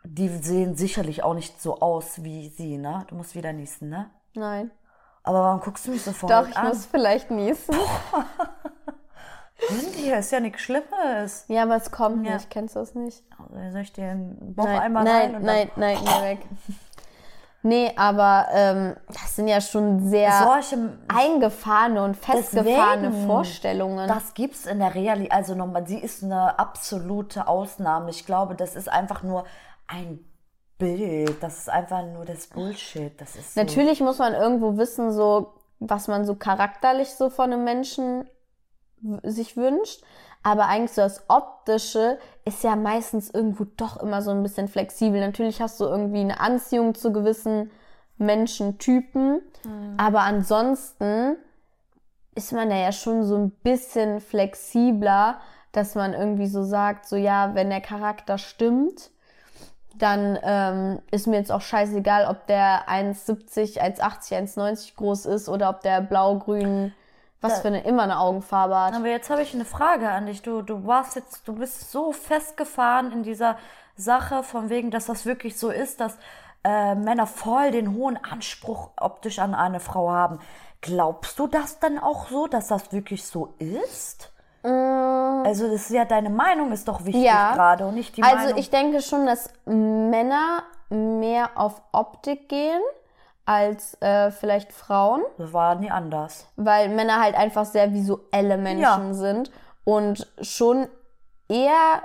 die 0.04 0.30
sehen 0.30 0.76
sicherlich 0.76 1.24
auch 1.24 1.36
nicht 1.36 1.62
so 1.62 1.80
aus 1.80 2.24
wie 2.24 2.50
sie, 2.50 2.80
ne? 2.80 3.06
Du 3.08 3.14
musst 3.14 3.36
wieder 3.36 3.54
niesen, 3.54 3.90
ne? 3.90 4.10
Nein. 4.34 4.72
Aber 5.22 5.44
warum 5.44 5.60
guckst 5.60 5.86
du 5.86 5.92
mich 5.92 6.02
so 6.02 6.10
Doch, 6.10 6.18
verrückt 6.18 6.50
ich 6.54 6.58
an? 6.58 6.70
muss 6.70 6.88
vielleicht 6.88 7.30
niesen. 7.30 7.76
Hier 9.96 10.18
ist 10.18 10.32
ja 10.32 10.40
nichts 10.40 10.62
Schlimmes. 10.62 11.46
Ja, 11.50 11.62
aber 11.64 11.76
es 11.76 11.92
kommt 11.92 12.26
Ja. 12.26 12.34
nicht. 12.34 12.50
Kennst 12.50 12.76
du 12.76 12.80
es 12.80 12.96
nicht? 12.96 13.24
Also 13.38 13.72
soll 13.74 13.82
ich 13.82 13.94
dir 13.94 14.10
einen 14.10 14.56
Bauch 14.56 14.66
Nein, 14.66 14.80
einmal 14.80 15.04
nein, 15.04 15.22
rein 15.22 15.36
und 15.36 15.44
nein, 15.44 15.70
nein, 15.76 15.98
geh 16.04 16.22
weg. 16.24 16.40
Nee, 17.64 17.92
aber 17.98 18.48
ähm, 18.54 18.96
das 19.08 19.36
sind 19.36 19.48
ja 19.48 19.60
schon 19.60 20.08
sehr 20.08 20.32
solche 20.44 20.98
eingefahrene 21.08 22.04
und 22.04 22.16
festgefahrene 22.16 23.10
Deswegen, 23.10 23.28
Vorstellungen. 23.28 24.08
Das 24.08 24.34
gibt's 24.34 24.66
in 24.66 24.80
der 24.80 24.94
Realität, 24.96 25.32
also 25.34 25.56
nochmal, 25.56 25.86
sie 25.88 25.98
ist 25.98 26.24
eine 26.24 26.58
absolute 26.60 27.48
Ausnahme. 27.48 28.12
Ich 28.12 28.26
glaube, 28.26 28.56
das 28.56 28.76
ist 28.76 28.90
einfach 28.90 29.24
nur 29.24 29.46
ein 29.88 30.20
Bild. 30.78 31.42
Das 31.42 31.58
ist 31.58 31.70
einfach 31.70 32.04
nur 32.06 32.26
das 32.26 32.48
Bullshit. 32.48 33.20
Das 33.20 33.36
ist 33.36 33.56
so. 33.56 33.60
Natürlich 33.60 34.00
muss 34.02 34.20
man 34.20 34.34
irgendwo 34.34 34.78
wissen, 34.78 35.12
so 35.12 35.54
was 35.80 36.08
man 36.08 36.26
so 36.26 36.36
charakterlich 36.36 37.10
so 37.16 37.30
von 37.30 37.52
einem 37.52 37.64
Menschen 37.64 38.30
sich 39.24 39.58
wünscht. 39.58 40.04
Aber 40.48 40.68
eigentlich 40.68 40.94
so 40.94 41.02
das 41.02 41.26
Optische 41.28 42.20
ist 42.46 42.64
ja 42.64 42.78
meistens 42.78 43.30
irgendwo 43.30 43.66
doch 43.66 43.98
immer 44.02 44.22
so 44.22 44.32
ein 44.32 44.44
bisschen 44.44 44.70
flexibel. 44.70 45.20
Natürlich 45.20 45.62
hast 45.62 45.78
du 45.82 45.84
irgendwie 45.84 46.22
eine 46.22 46.40
Anziehung 46.40 46.96
zu 46.96 47.12
gewissen 47.12 47.70
Menschentypen. 48.18 49.42
Aber 49.98 50.22
ansonsten 50.22 51.36
ist 52.34 52.54
man 52.54 52.70
da 52.70 52.78
ja 52.78 52.94
schon 52.94 53.26
so 53.26 53.36
ein 53.36 53.50
bisschen 53.50 54.22
flexibler, 54.22 55.42
dass 55.74 55.96
man 55.96 56.14
irgendwie 56.14 56.48
so 56.48 56.64
sagt, 56.64 57.10
so 57.10 57.18
ja, 57.18 57.54
wenn 57.54 57.70
der 57.70 57.82
Charakter 57.82 58.38
stimmt, 58.38 59.12
dann 59.98 60.40
ähm, 60.42 61.00
ist 61.12 61.28
mir 61.28 61.36
jetzt 61.36 61.52
auch 61.52 61.60
scheißegal, 61.60 62.26
ob 62.28 62.48
der 62.48 62.88
1,70, 62.88 63.82
1,80, 63.82 64.56
1,90 64.56 64.96
groß 64.96 65.26
ist 65.26 65.50
oder 65.50 65.70
ob 65.72 65.82
der 65.82 66.00
blau-grün, 66.00 66.94
was 67.42 67.60
für 67.60 67.68
eine 67.68 67.84
immer 67.84 68.04
eine 68.04 68.20
Augenfarbe 68.20 68.80
hat. 68.80 68.94
Aber 68.94 69.08
jetzt 69.08 69.30
habe 69.30 69.42
ich 69.42 69.54
eine 69.54 69.66
Frage 69.66 70.10
an 70.10 70.26
dich. 70.26 70.42
Du, 70.42 70.62
du 70.62 70.86
warst 70.88 71.16
jetzt, 71.16 71.48
du 71.48 71.54
bist 71.54 71.92
so 71.92 72.12
festgefahren 72.12 73.12
in 73.12 73.24
dieser 73.24 73.58
Sache, 73.96 74.44
von 74.44 74.70
wegen, 74.70 74.92
dass 74.92 75.06
das 75.06 75.26
wirklich 75.26 75.58
so 75.58 75.70
ist, 75.70 76.00
dass 76.00 76.18
äh, 76.64 76.96
Männer 76.96 77.28
voll 77.28 77.72
den 77.72 77.94
hohen 77.96 78.18
Anspruch 78.24 78.90
optisch 79.00 79.40
an 79.40 79.56
eine 79.56 79.80
Frau 79.80 80.10
haben. 80.12 80.40
Glaubst 80.82 81.38
du 81.40 81.48
das 81.48 81.80
dann 81.80 81.98
auch 82.00 82.28
so, 82.30 82.48
dass 82.48 82.68
das 82.68 82.92
wirklich 82.92 83.26
so 83.26 83.54
ist? 83.60 84.32
Also 84.64 85.66
das 85.72 85.82
ist 85.84 85.92
ja 85.92 86.04
deine 86.04 86.30
Meinung 86.30 86.72
ist 86.74 86.88
doch 86.88 87.06
wichtig 87.06 87.24
Ja. 87.24 87.54
gerade 87.54 87.86
und 87.88 87.96
nicht 87.96 88.18
die 88.18 88.24
Also 88.24 88.36
Meinung. 88.36 88.58
ich 88.58 88.70
denke 88.70 89.02
schon, 89.02 89.26
dass 89.26 89.50
Männer 89.66 90.64
mehr 90.90 91.52
auf 91.56 91.82
Optik 91.94 92.50
gehen 92.50 92.82
als 93.48 94.00
äh, 94.02 94.30
vielleicht 94.30 94.74
Frauen, 94.74 95.22
das 95.38 95.54
war 95.54 95.76
nie 95.76 95.90
anders. 95.90 96.46
weil 96.58 96.90
Männer 96.90 97.20
halt 97.22 97.34
einfach 97.36 97.66
sehr 97.66 97.94
visuelle 97.94 98.58
Menschen 98.58 98.82
Ja. 98.82 99.14
sind 99.14 99.52
und 99.86 100.28
schon 100.42 100.88
eher 101.48 102.04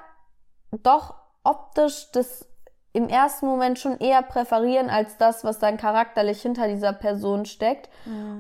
doch 0.71 1.15
optisch 1.43 2.11
das 2.13 2.47
im 2.93 3.09
ersten 3.09 3.47
Moment 3.47 3.79
schon 3.79 3.99
eher 3.99 4.23
präferieren 4.23 4.89
als 4.89 5.17
das, 5.17 5.45
was 5.45 5.59
dann 5.59 5.79
charakterlich 5.79 6.43
hinter 6.43 6.69
dieser 6.69 6.93
Person 6.93 7.45
steckt 7.47 7.89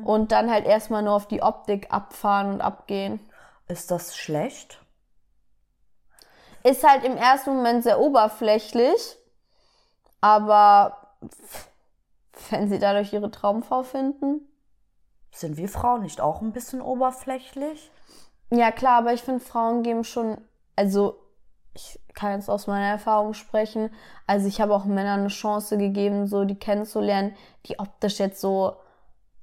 und 0.05 0.31
dann 0.31 0.51
halt 0.51 0.67
erstmal 0.67 1.03
nur 1.03 1.15
auf 1.15 1.27
die 1.27 1.43
Optik 1.43 1.93
abfahren 1.93 2.53
und 2.53 2.61
abgehen. 2.61 3.19
Ist 3.67 3.91
das 3.91 4.15
schlecht? 4.17 4.79
Ist 6.63 6.87
halt 6.89 7.03
im 7.05 7.17
ersten 7.17 7.57
Moment 7.57 7.83
sehr 7.83 7.99
oberflächlich, 7.99 9.17
aber 10.21 10.99
wenn 12.51 12.69
sie 12.69 12.79
dadurch 12.79 13.13
ihre 13.13 13.31
Traumfrau 13.31 13.83
finden. 13.83 14.41
Sind 15.31 15.57
wir 15.57 15.69
Frauen 15.69 16.03
nicht 16.03 16.21
auch 16.21 16.43
ein 16.43 16.53
bisschen 16.53 16.83
oberflächlich? 16.83 17.91
Ja, 18.51 18.71
klar, 18.71 18.99
aber 18.99 19.15
ich 19.15 19.23
finde, 19.23 19.41
Frauen 19.41 19.83
geben 19.83 20.05
schon, 20.05 20.37
also 20.77 21.19
ich 21.75 21.99
kann 22.15 22.33
jetzt 22.33 22.51
aus 22.51 22.67
meiner 22.67 22.87
Erfahrung 22.87 23.33
sprechen. 23.33 23.91
Also 24.27 24.47
ich 24.47 24.61
habe 24.61 24.75
auch 24.75 24.85
Männern 24.85 25.21
eine 25.21 25.29
Chance 25.29 25.79
gegeben, 25.79 26.27
so 26.27 26.45
die 26.45 26.59
kennenzulernen, 26.59 27.35
die 27.67 27.79
optisch 27.79 28.19
jetzt 28.19 28.41
so 28.41 28.77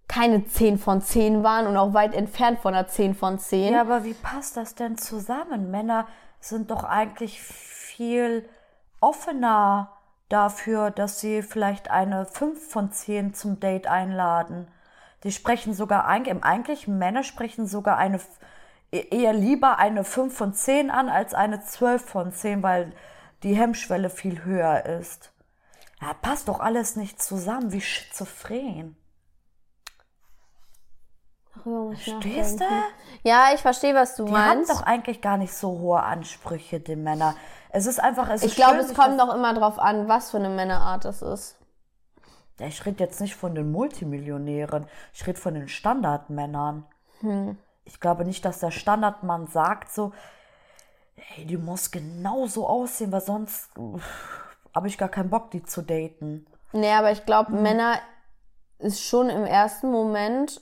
keine 0.08 0.46
10 0.46 0.78
von 0.78 1.02
10 1.02 1.44
waren 1.44 1.68
und 1.68 1.78
auch 1.78 1.94
weit 1.94 2.14
entfernt 2.14 2.60
von 2.60 2.74
einer 2.74 2.88
10 2.88 3.16
von 3.16 3.40
10. 3.40 3.74
Ja, 3.74 3.82
aber 3.82 4.04
wie 4.04 4.14
passt 4.14 4.58
das 4.58 4.76
denn 4.76 4.98
zusammen? 4.98 5.72
Männer 5.72 6.08
sind 6.40 6.72
doch 6.72 6.84
eigentlich 6.84 7.42
viel 7.42 8.48
offener 9.02 9.99
dafür, 10.30 10.92
dass 10.92 11.20
sie 11.20 11.42
vielleicht 11.42 11.92
eine 11.92 12.26
5 12.26 12.72
von 12.72 12.92
10 12.92 13.34
zum 13.34 13.60
Date 13.60 13.88
einladen. 13.88 14.68
Die 15.24 15.32
sprechen 15.32 15.74
sogar 15.74 16.06
eigentlich, 16.06 16.32
im 16.32 16.44
eigentlichen 16.44 16.98
Männer 16.98 17.24
sprechen 17.24 17.68
sogar 17.68 17.98
eine 17.98 18.20
e- 18.92 19.08
eher 19.10 19.34
lieber 19.34 19.80
eine 19.80 20.04
5 20.04 20.36
von 20.36 20.54
10 20.54 20.92
an 20.92 21.10
als 21.10 21.34
eine 21.34 21.62
12 21.62 22.06
von 22.06 22.32
10, 22.32 22.64
weil 22.64 22.94
die 23.44 23.56
Hemmschwelle 23.56 24.10
viel 24.10 24.44
höher 24.46 24.86
ist. 24.86 25.32
Ja, 26.02 26.14
passt 26.14 26.48
doch 26.48 26.60
alles 26.60 26.96
nicht 26.96 27.22
zusammen, 27.22 27.72
wie 27.72 27.82
schizophren. 27.82 28.96
Darüber 31.64 31.96
Verstehst 31.96 32.60
du? 32.60 32.66
Ja, 33.24 33.48
ich 33.54 33.62
verstehe, 33.62 33.94
was 33.96 34.16
du 34.16 34.26
Die 34.26 34.32
haben 34.34 34.58
meinst. 34.60 34.72
doch 34.72 34.84
eigentlich 34.84 35.22
gar 35.22 35.38
nicht 35.38 35.54
so 35.54 35.70
hohe 35.80 36.02
Ansprüche, 36.02 36.80
die 36.80 36.96
Männer. 36.96 37.36
Es 37.72 37.86
ist 37.86 38.00
einfach, 38.00 38.30
es 38.30 38.44
Ich 38.44 38.56
glaube, 38.56 38.78
es 38.78 38.94
kommt 38.94 39.20
das- 39.20 39.28
doch 39.28 39.36
immer 39.36 39.54
drauf 39.54 39.78
an, 39.80 40.08
was 40.08 40.32
für 40.32 40.38
eine 40.38 40.50
Männerart 40.50 41.06
es 41.06 41.22
ist. 41.22 41.56
Ja, 42.60 42.68
Ich 42.68 42.86
rede 42.86 43.04
jetzt 43.04 43.22
nicht 43.22 43.36
von 43.36 43.56
den 43.56 43.72
Multimillionären, 43.72 44.88
ich 45.14 45.26
rede 45.28 45.40
von 45.40 45.54
den 45.54 45.68
Standardmännern. 45.68 46.86
Hm. 47.22 47.58
Ich 47.86 48.00
glaube 48.00 48.26
nicht, 48.26 48.44
dass 48.46 48.60
der 48.60 48.72
Standardmann 48.72 49.48
sagt 49.48 49.92
so, 49.92 50.12
hey, 51.16 51.46
die 51.46 51.58
muss 51.58 51.92
genauso 51.92 52.68
aussehen, 52.68 53.12
weil 53.12 53.22
sonst 53.22 53.70
habe 54.76 54.88
ich 54.88 54.98
gar 54.98 55.10
keinen 55.10 55.30
Bock, 55.30 55.52
die 55.52 55.64
zu 55.64 55.82
daten. 55.82 56.46
Nee, 56.72 56.92
aber 56.94 57.12
ich 57.12 57.26
glaube, 57.26 57.52
Mhm. 57.52 57.62
Männer 57.64 57.96
ist 58.78 59.02
schon 59.04 59.30
im 59.30 59.44
ersten 59.44 59.90
Moment 59.92 60.62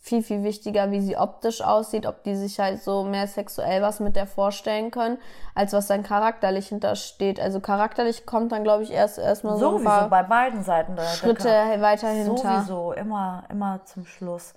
viel, 0.00 0.22
viel 0.22 0.42
wichtiger, 0.42 0.90
wie 0.90 1.00
sie 1.00 1.16
optisch 1.16 1.60
aussieht, 1.60 2.06
ob 2.06 2.22
die 2.22 2.34
sich 2.36 2.58
halt 2.60 2.82
so 2.82 3.04
mehr 3.04 3.26
sexuell 3.26 3.82
was 3.82 4.00
mit 4.00 4.16
der 4.16 4.26
vorstellen 4.26 4.90
können, 4.90 5.18
als 5.54 5.72
was 5.72 5.86
dann 5.88 6.02
charakterlich 6.02 6.68
hintersteht. 6.68 7.40
Also 7.40 7.60
charakterlich 7.60 8.24
kommt 8.24 8.52
dann, 8.52 8.62
glaube 8.64 8.84
ich, 8.84 8.92
erst 8.92 9.18
erstmal 9.18 9.58
so 9.58 9.66
ein 9.66 9.72
Sowieso 9.72 9.88
paar 9.90 10.08
bei 10.08 10.22
beiden 10.22 10.62
Seiten. 10.62 10.96
Da, 10.96 11.02
da 11.02 11.08
Schritte 11.08 11.48
kann- 11.48 11.80
weiter 11.82 12.08
hinter. 12.08 12.62
Sowieso, 12.62 12.92
immer, 12.92 13.44
immer 13.50 13.80
zum 13.84 14.06
Schluss. 14.06 14.54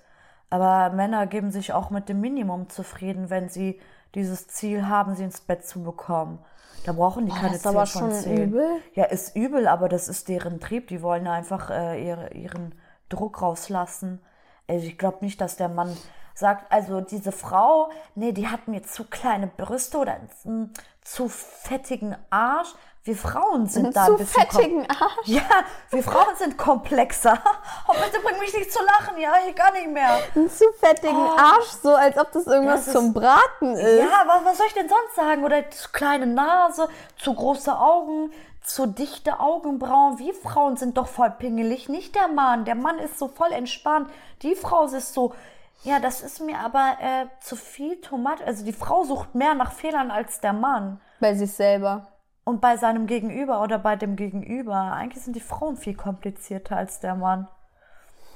Aber 0.48 0.90
Männer 0.94 1.26
geben 1.26 1.50
sich 1.50 1.72
auch 1.72 1.90
mit 1.90 2.08
dem 2.08 2.20
Minimum 2.20 2.68
zufrieden, 2.68 3.30
wenn 3.30 3.48
sie 3.48 3.80
dieses 4.14 4.48
Ziel 4.48 4.86
haben, 4.86 5.14
sie 5.14 5.24
ins 5.24 5.40
Bett 5.40 5.66
zu 5.66 5.82
bekommen. 5.82 6.38
Da 6.84 6.92
brauchen 6.92 7.26
die 7.26 7.32
keine 7.32 7.48
das 7.48 7.58
ist 7.58 7.66
aber 7.66 7.84
10 7.84 8.00
von 8.00 8.10
schon 8.10 8.20
10. 8.20 8.36
übel. 8.48 8.66
Ja, 8.94 9.04
ist 9.04 9.34
übel, 9.36 9.66
aber 9.66 9.88
das 9.88 10.08
ist 10.08 10.28
deren 10.28 10.60
Trieb. 10.60 10.88
Die 10.88 11.00
wollen 11.02 11.26
einfach 11.26 11.70
äh, 11.70 12.04
ihre, 12.06 12.32
ihren 12.34 12.74
Druck 13.08 13.40
rauslassen. 13.40 14.20
Also 14.68 14.86
ich 14.86 14.98
glaube 14.98 15.18
nicht, 15.24 15.40
dass 15.40 15.56
der 15.56 15.68
Mann 15.68 15.96
sagt, 16.34 16.70
also 16.72 17.00
diese 17.00 17.32
Frau, 17.32 17.90
nee, 18.14 18.32
die 18.32 18.48
hat 18.48 18.68
mir 18.68 18.82
zu 18.82 19.04
kleine 19.04 19.46
Brüste 19.48 19.98
oder 19.98 20.14
einen 20.44 20.72
zu 21.02 21.28
fettigen 21.28 22.16
Arsch. 22.30 22.68
Wir 23.04 23.16
Frauen 23.16 23.66
sind 23.66 23.96
da 23.96 24.02
ein 24.02 24.06
Zu 24.12 24.16
bisschen 24.18 24.42
kom- 24.44 24.52
fettigen 24.52 24.86
Arsch. 24.88 25.26
ja, 25.26 25.42
wir 25.90 26.04
Frauen 26.04 26.36
sind 26.38 26.56
komplexer. 26.56 27.36
Oh, 27.88 27.92
bitte 27.94 28.20
bring 28.24 28.38
mich 28.38 28.54
nicht 28.56 28.72
zu 28.72 28.78
lachen, 28.84 29.18
ja, 29.18 29.32
ich 29.46 29.56
gar 29.56 29.72
nicht 29.72 29.88
mehr. 29.90 30.18
Einen 30.36 30.48
zu 30.48 30.64
fettigen 30.78 31.16
Arsch, 31.36 31.66
so 31.82 31.92
als 31.96 32.16
ob 32.16 32.30
das 32.30 32.46
irgendwas 32.46 32.74
Oh. 32.74 32.76
Das 32.76 32.86
ist- 32.86 32.92
zum 32.92 33.12
Braten 33.12 33.74
ist. 33.74 33.98
Ja, 34.04 34.22
was, 34.26 34.44
was 34.44 34.56
soll 34.58 34.66
ich 34.68 34.74
denn 34.74 34.88
sonst 34.88 35.16
sagen? 35.16 35.42
Oder 35.44 35.68
zu 35.70 35.90
kleine 35.90 36.26
Nase, 36.28 36.88
zu 37.18 37.34
große 37.34 37.76
Augen, 37.76 38.32
zu 38.62 38.86
dichte 38.86 39.40
Augenbrauen. 39.40 40.18
Wir 40.18 40.34
Frauen 40.34 40.76
sind 40.76 40.96
doch 40.96 41.08
voll 41.08 41.30
pingelig, 41.30 41.88
nicht 41.88 42.14
der 42.14 42.28
Mann. 42.28 42.64
Der 42.64 42.74
Mann 42.74 42.98
ist 42.98 43.18
so 43.18 43.28
voll 43.28 43.52
entspannt. 43.52 44.08
Die 44.42 44.54
Frau 44.54 44.84
ist 44.84 45.14
so, 45.14 45.34
ja, 45.82 45.98
das 45.98 46.22
ist 46.22 46.40
mir 46.40 46.58
aber 46.58 46.96
äh, 47.00 47.26
zu 47.40 47.56
viel 47.56 48.00
Tomate. 48.00 48.44
Also 48.44 48.64
die 48.64 48.72
Frau 48.72 49.04
sucht 49.04 49.34
mehr 49.34 49.54
nach 49.54 49.72
Fehlern 49.72 50.10
als 50.10 50.40
der 50.40 50.52
Mann. 50.52 51.00
Bei 51.20 51.34
sich 51.34 51.52
selber. 51.52 52.08
Und 52.44 52.60
bei 52.60 52.76
seinem 52.76 53.06
Gegenüber 53.06 53.62
oder 53.62 53.78
bei 53.78 53.96
dem 53.96 54.16
Gegenüber. 54.16 54.92
Eigentlich 54.92 55.24
sind 55.24 55.36
die 55.36 55.40
Frauen 55.40 55.76
viel 55.76 55.96
komplizierter 55.96 56.76
als 56.76 57.00
der 57.00 57.14
Mann. 57.14 57.48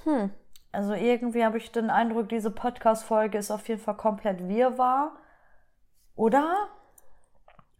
Hm. 0.04 0.30
Also 0.72 0.94
irgendwie 0.94 1.44
habe 1.44 1.58
ich 1.58 1.72
den 1.72 1.90
Eindruck, 1.90 2.28
diese 2.28 2.50
Podcast-Folge 2.50 3.38
ist 3.38 3.50
auf 3.50 3.66
jeden 3.68 3.80
Fall 3.80 3.96
komplett 3.96 4.46
wirrwarr. 4.48 5.12
Oder? 6.16 6.68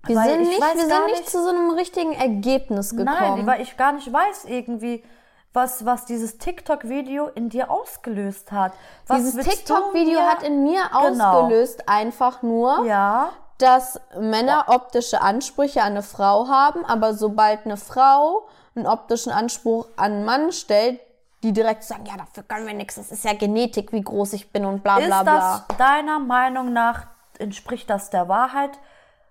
Wir 0.07 0.17
Weil 0.17 0.31
sind 0.31 0.43
ich 0.43 0.49
nicht, 0.49 0.61
wir 0.61 0.87
sind 0.87 1.07
nicht 1.07 1.29
zu 1.31 1.43
so 1.43 1.49
einem 1.51 1.71
richtigen 1.71 2.13
Ergebnis 2.13 2.91
gekommen. 2.91 3.07
Nein, 3.19 3.47
weil 3.47 3.61
ich 3.61 3.77
gar 3.77 3.93
nicht 3.93 4.13
weiß 4.13 4.45
irgendwie, 4.47 5.05
was, 5.53 5.85
was 5.87 6.05
dieses 6.05 6.39
TikTok-Video 6.39 7.29
in 7.29 7.49
dir 7.49 7.71
ausgelöst 7.71 8.53
hat. 8.53 8.73
Was 9.07 9.19
Dieses 9.19 9.45
TikTok-Video 9.47 10.21
hat 10.21 10.43
in 10.43 10.63
mir 10.65 10.83
Genau. 11.09 11.25
ausgelöst 11.41 11.89
einfach 11.89 12.43
nur, 12.43 12.85
Ja, 12.85 13.31
dass 13.59 13.99
Männer 14.19 14.67
optische 14.69 15.23
Ansprüche 15.23 15.81
an 15.81 15.93
eine 15.93 16.03
Frau 16.03 16.47
haben, 16.49 16.85
aber 16.85 17.15
sobald 17.15 17.65
eine 17.65 17.79
Frau 17.79 18.47
einen 18.75 18.87
optischen 18.87 19.33
Anspruch 19.33 19.87
an 19.97 20.13
einen 20.13 20.25
Mann 20.27 20.53
stellt, 20.53 21.01
die 21.43 21.53
direkt 21.55 21.83
sagen, 21.85 22.05
ja, 22.05 22.17
dafür 22.19 22.43
können 22.43 22.67
wir 22.67 22.75
nichts, 22.75 22.97
das 22.97 23.11
ist 23.11 23.25
ja 23.25 23.33
Genetik, 23.33 23.93
wie 23.93 24.03
groß 24.03 24.35
ich 24.35 24.53
bin 24.53 24.67
und 24.67 24.83
bla 24.83 24.99
bla 24.99 25.19
ist 25.21 25.25
bla. 25.25 25.65
das 25.69 25.79
deiner 25.79 26.19
Meinung 26.19 26.75
nach, 26.75 27.07
entspricht 27.39 27.89
das 27.89 28.11
der 28.11 28.29
Wahrheit? 28.29 28.79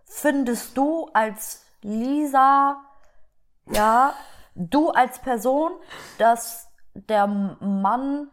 Findest 0.05 0.77
du 0.77 1.09
als 1.13 1.65
Lisa, 1.81 2.77
ja, 3.71 4.13
du 4.55 4.89
als 4.89 5.19
Person, 5.19 5.71
dass 6.17 6.67
der 6.93 7.27
Mann 7.27 8.29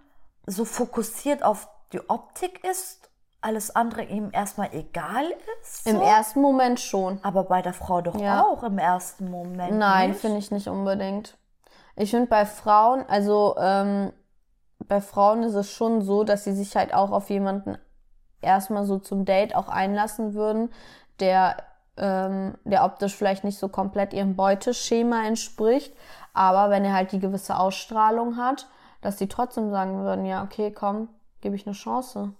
so 0.47 0.65
fokussiert 0.65 1.43
auf 1.43 1.69
die 1.93 2.09
Optik 2.09 2.65
ist, 2.65 3.11
alles 3.41 3.75
andere 3.75 4.05
ihm 4.05 4.31
erstmal 4.33 4.73
egal 4.73 5.25
ist? 5.61 5.87
Im 5.87 5.97
so? 5.97 6.03
ersten 6.03 6.41
Moment 6.41 6.79
schon. 6.79 7.19
Aber 7.25 7.45
bei 7.45 7.61
der 7.61 7.73
Frau 7.73 8.01
doch 8.01 8.15
Ja. 8.21 8.43
auch 8.43 8.63
im 8.63 8.79
ersten 8.79 9.31
Moment. 9.31 9.79
Nein, 9.79 10.15
finde 10.15 10.39
ich 10.39 10.51
nicht 10.51 10.69
unbedingt. 10.69 11.37
Ich 11.97 12.11
finde 12.11 12.27
bei 12.27 12.47
Frauen, 12.47 13.05
also 13.09 13.57
ähm, 13.59 14.13
bei 14.79 15.01
Frauen 15.01 15.43
ist 15.43 15.55
es 15.55 15.71
schon 15.71 16.03
so, 16.03 16.25
dass 16.25 16.45
sie 16.45 16.53
sich 16.53 16.77
halt 16.77 16.95
auch 16.95 17.11
auf 17.11 17.31
jemanden 17.31 17.77
erstmal 18.41 18.85
so 18.85 18.99
zum 18.99 19.25
Date 19.25 19.55
auch 19.55 19.69
einlassen 19.69 20.35
würden, 20.35 20.73
der, 21.21 21.57
ähm, 21.97 22.55
der 22.65 22.85
optisch 22.85 23.15
vielleicht 23.15 23.45
nicht 23.45 23.59
so 23.59 23.69
komplett 23.69 24.13
ihrem 24.13 24.37
Beuteschema 24.37 25.27
entspricht, 25.27 25.95
aber 26.33 26.71
wenn 26.71 26.85
er 26.85 26.95
halt 26.95 27.13
die 27.13 27.21
gewisse 27.21 27.59
Ausstrahlung 27.59 28.37
hat, 28.37 28.69
dass 29.01 29.19
sie 29.19 29.29
trotzdem 29.29 29.71
sagen 29.71 30.03
würden, 30.03 30.25
ja, 30.25 30.43
okay, 30.45 30.73
komm, 30.73 31.09
gebe 31.41 31.57
ich 31.57 31.67
eine 31.67 31.75
Chance. 31.75 32.33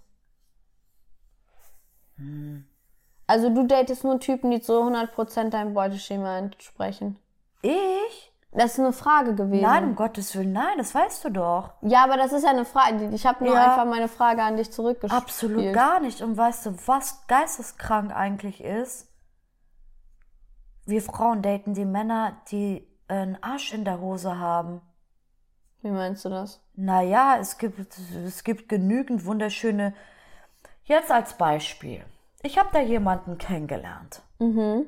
Also 3.27 3.49
du 3.49 3.65
datest 3.67 4.03
nur 4.03 4.19
Typen, 4.19 4.51
die 4.51 4.61
zu 4.61 4.73
100% 4.73 5.49
deinem 5.49 5.73
Beuteschema 5.73 6.37
entsprechen. 6.37 7.17
Ich? 7.61 8.32
Das 8.55 8.73
ist 8.73 8.79
eine 8.79 8.93
Frage 8.93 9.33
gewesen. 9.33 9.63
Nein, 9.63 9.83
um 9.83 9.95
Gottes 9.95 10.35
Willen, 10.35 10.51
nein, 10.51 10.77
das 10.77 10.93
weißt 10.93 11.25
du 11.25 11.29
doch. 11.31 11.71
Ja, 11.81 12.03
aber 12.03 12.17
das 12.17 12.31
ist 12.33 12.43
ja 12.43 12.51
eine 12.51 12.65
Frage. 12.65 13.09
Ich 13.13 13.25
habe 13.25 13.43
nur 13.43 13.55
Ja. 13.55 13.71
einfach 13.71 13.85
meine 13.85 14.07
Frage 14.07 14.43
an 14.43 14.57
dich 14.57 14.71
zurückgespielt. 14.71 15.21
Absolut 15.21 15.73
gar 15.73 15.99
nicht. 15.99 16.21
Und 16.21 16.37
weißt 16.37 16.67
du, 16.67 16.75
was 16.85 17.25
geisteskrank 17.27 18.15
eigentlich 18.15 18.63
ist? 18.63 19.09
Wir 20.85 21.01
Frauen 21.01 21.41
daten 21.41 21.73
die 21.73 21.85
Männer, 21.85 22.37
die 22.51 22.87
einen 23.07 23.41
Arsch 23.41 23.73
in 23.73 23.85
der 23.85 23.99
Hose 23.99 24.37
haben. 24.37 24.81
Wie 25.81 25.89
meinst 25.91 26.23
du 26.25 26.29
das? 26.29 26.61
Naja, 26.75 27.37
es 27.39 27.57
gibt, 27.57 27.79
es 28.25 28.43
gibt 28.43 28.69
genügend 28.69 29.25
wunderschöne. 29.25 29.93
Jetzt 30.83 31.11
als 31.11 31.33
Beispiel. 31.37 32.03
ich 32.41 32.57
habe 32.59 32.69
da 32.73 32.79
jemanden 32.81 33.37
kennengelernt. 33.37 34.21
Mhm. 34.39 34.85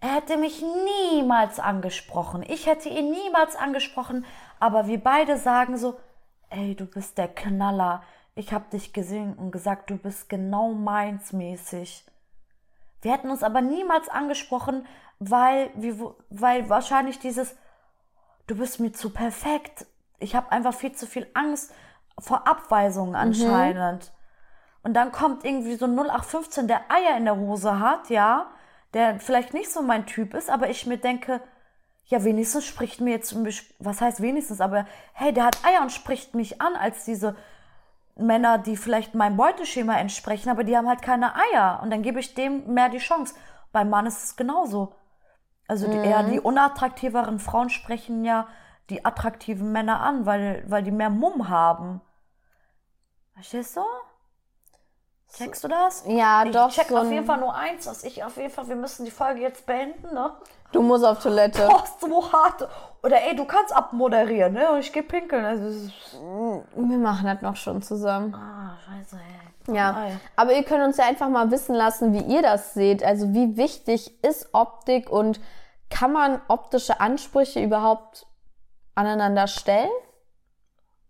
Er 0.00 0.14
hätte 0.14 0.36
mich 0.36 0.62
niemals 0.62 1.58
angesprochen. 1.58 2.44
Ich 2.46 2.66
hätte 2.66 2.88
ihn 2.88 3.10
niemals 3.10 3.56
angesprochen. 3.56 4.24
Aber 4.60 4.86
wir 4.86 5.02
beide 5.02 5.38
sagen 5.38 5.76
so, 5.76 5.98
ey, 6.50 6.74
du 6.74 6.86
bist 6.86 7.18
der 7.18 7.28
Knaller. 7.28 8.02
Ich 8.34 8.52
habe 8.52 8.70
dich 8.70 8.92
gesehen 8.92 9.34
und 9.34 9.50
gesagt, 9.50 9.90
du 9.90 9.96
bist 9.96 10.28
genau 10.28 10.72
meins 10.72 11.32
mäßig. 11.32 12.04
Wir 13.02 13.12
hätten 13.12 13.30
uns 13.30 13.42
aber 13.42 13.60
niemals 13.60 14.08
angesprochen, 14.08 14.86
weil, 15.18 15.70
wir, 15.74 16.14
weil 16.30 16.68
wahrscheinlich 16.68 17.18
dieses, 17.18 17.56
du 18.46 18.56
bist 18.56 18.78
mir 18.78 18.92
zu 18.92 19.10
perfekt. 19.10 19.86
Ich 20.20 20.36
habe 20.36 20.52
einfach 20.52 20.74
viel 20.74 20.92
zu 20.92 21.06
viel 21.06 21.28
Angst 21.34 21.72
vor 22.20 22.46
Abweisungen 22.46 23.14
anscheinend. 23.14 24.12
Und 24.82 24.94
dann 24.94 25.12
kommt 25.12 25.44
irgendwie 25.44 25.74
so 25.74 25.86
ein 25.86 25.98
0815, 25.98 26.68
der 26.68 26.82
Eier 26.90 27.16
in 27.16 27.24
der 27.24 27.36
Hose 27.36 27.80
hat, 27.80 28.10
ja, 28.10 28.50
der 28.94 29.20
vielleicht 29.20 29.54
nicht 29.54 29.70
so 29.70 29.82
mein 29.82 30.06
Typ 30.06 30.34
ist, 30.34 30.50
aber 30.50 30.70
ich 30.70 30.86
mir 30.86 30.98
denke, 30.98 31.40
ja, 32.06 32.24
wenigstens 32.24 32.64
spricht 32.64 33.00
mir 33.00 33.10
jetzt, 33.10 33.36
was 33.78 34.00
heißt 34.00 34.22
wenigstens, 34.22 34.60
aber 34.60 34.86
hey, 35.12 35.32
der 35.32 35.44
hat 35.44 35.64
Eier 35.64 35.82
und 35.82 35.92
spricht 35.92 36.34
mich 36.34 36.60
an 36.60 36.74
als 36.74 37.04
diese 37.04 37.36
Männer, 38.16 38.58
die 38.58 38.76
vielleicht 38.76 39.14
meinem 39.14 39.36
Beuteschema 39.36 39.98
entsprechen, 39.98 40.48
aber 40.48 40.64
die 40.64 40.76
haben 40.76 40.88
halt 40.88 41.02
keine 41.02 41.34
Eier. 41.36 41.80
Und 41.82 41.90
dann 41.90 42.02
gebe 42.02 42.18
ich 42.18 42.34
dem 42.34 42.72
mehr 42.72 42.88
die 42.88 42.98
Chance. 42.98 43.34
Beim 43.72 43.90
Mann 43.90 44.06
ist 44.06 44.24
es 44.24 44.36
genauso. 44.36 44.94
Also 45.68 45.86
die, 45.86 45.98
eher 45.98 46.22
die 46.22 46.40
unattraktiveren 46.40 47.38
Frauen 47.38 47.68
sprechen 47.68 48.24
ja 48.24 48.48
die 48.88 49.04
attraktiven 49.04 49.70
Männer 49.70 50.00
an, 50.00 50.24
weil, 50.24 50.64
weil 50.66 50.82
die 50.82 50.90
mehr 50.90 51.10
Mumm 51.10 51.50
haben. 51.50 52.00
Verstehst 53.34 53.76
du? 53.76 53.82
Checkst 55.36 55.62
du 55.64 55.68
das? 55.68 56.04
Ja, 56.06 56.44
ich 56.44 56.52
doch. 56.52 56.70
check 56.70 56.88
so 56.88 56.96
auf 56.98 57.10
jeden 57.10 57.24
Fall 57.26 57.38
nur 57.38 57.54
eins, 57.54 57.84
dass 57.84 58.02
ich 58.04 58.24
auf 58.24 58.36
jeden 58.36 58.50
Fall, 58.50 58.66
wir 58.68 58.76
müssen 58.76 59.04
die 59.04 59.10
Folge 59.10 59.40
jetzt 59.42 59.66
beenden, 59.66 60.14
ne? 60.14 60.32
Du 60.72 60.82
musst 60.82 61.04
auf 61.04 61.22
Toilette. 61.22 61.66
Boah, 61.66 61.84
so 62.00 62.32
hart. 62.32 62.68
Oder 63.02 63.22
ey, 63.22 63.36
du 63.36 63.44
kannst 63.44 63.74
abmoderieren, 63.74 64.52
ne? 64.54 64.70
Und 64.72 64.80
ich 64.80 64.92
geh 64.92 65.02
pinkeln. 65.02 65.44
Also, 65.44 65.90
Wir 66.74 66.98
machen 66.98 67.26
das 67.26 67.42
noch 67.42 67.56
schon 67.56 67.82
zusammen. 67.82 68.34
ah, 68.34 68.76
scheiße, 68.86 69.16
ey. 69.16 69.74
Ja, 69.74 70.08
aber 70.34 70.54
ihr 70.54 70.62
könnt 70.64 70.82
uns 70.82 70.96
ja 70.96 71.04
einfach 71.04 71.28
mal 71.28 71.50
wissen 71.50 71.74
lassen, 71.74 72.14
wie 72.14 72.22
ihr 72.22 72.40
das 72.40 72.72
seht. 72.72 73.04
Also 73.04 73.34
wie 73.34 73.58
wichtig 73.58 74.24
ist 74.24 74.48
Optik 74.54 75.10
und 75.10 75.40
kann 75.90 76.10
man 76.12 76.40
optische 76.48 77.00
Ansprüche 77.00 77.62
überhaupt 77.62 78.26
aneinander 78.94 79.46
stellen? 79.46 79.90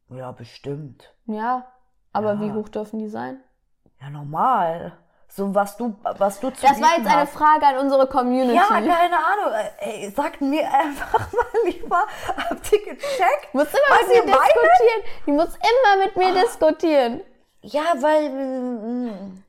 Ja, 0.09 0.33
bestimmt. 0.33 1.15
Ja, 1.27 1.67
aber 2.13 2.33
Ja. 2.35 2.41
wie 2.41 2.53
hoch 2.53 2.69
dürfen 2.69 2.99
die 2.99 3.09
sein? 3.09 3.41
Ja, 4.01 4.11
normal. 4.11 4.93
So, 5.31 5.55
was 5.55 5.77
du, 5.77 5.95
was 6.17 6.41
du 6.41 6.51
zu 6.51 6.63
Das 6.67 6.81
war 6.81 6.97
jetzt 6.97 7.07
eine 7.07 7.21
hast. 7.21 7.33
Frage 7.35 7.67
an 7.67 7.79
unsere 7.79 8.07
Community. 8.07 8.57
Ja, 8.57 8.65
keine 8.69 8.93
Ahnung. 9.17 9.53
Ey, 9.79 10.11
sagt 10.11 10.41
mir 10.41 10.65
einfach 10.73 11.33
mal 11.33 11.47
lieber, 11.65 12.07
habt 12.37 12.73
ihr 12.73 12.79
gecheckt? 12.85 13.49
Du 13.53 13.59
musst 13.59 13.73
immer 13.75 13.99
mit 14.09 14.25
mir 14.27 14.33
diskutieren. 14.33 15.03
Du 15.27 15.33
musst 15.33 15.57
immer 15.57 16.05
mit 16.05 16.17
mir 16.17 16.43
diskutieren. 16.43 17.21
Ja, 17.61 17.83
weil 18.01 18.31
mm, 18.31 19.43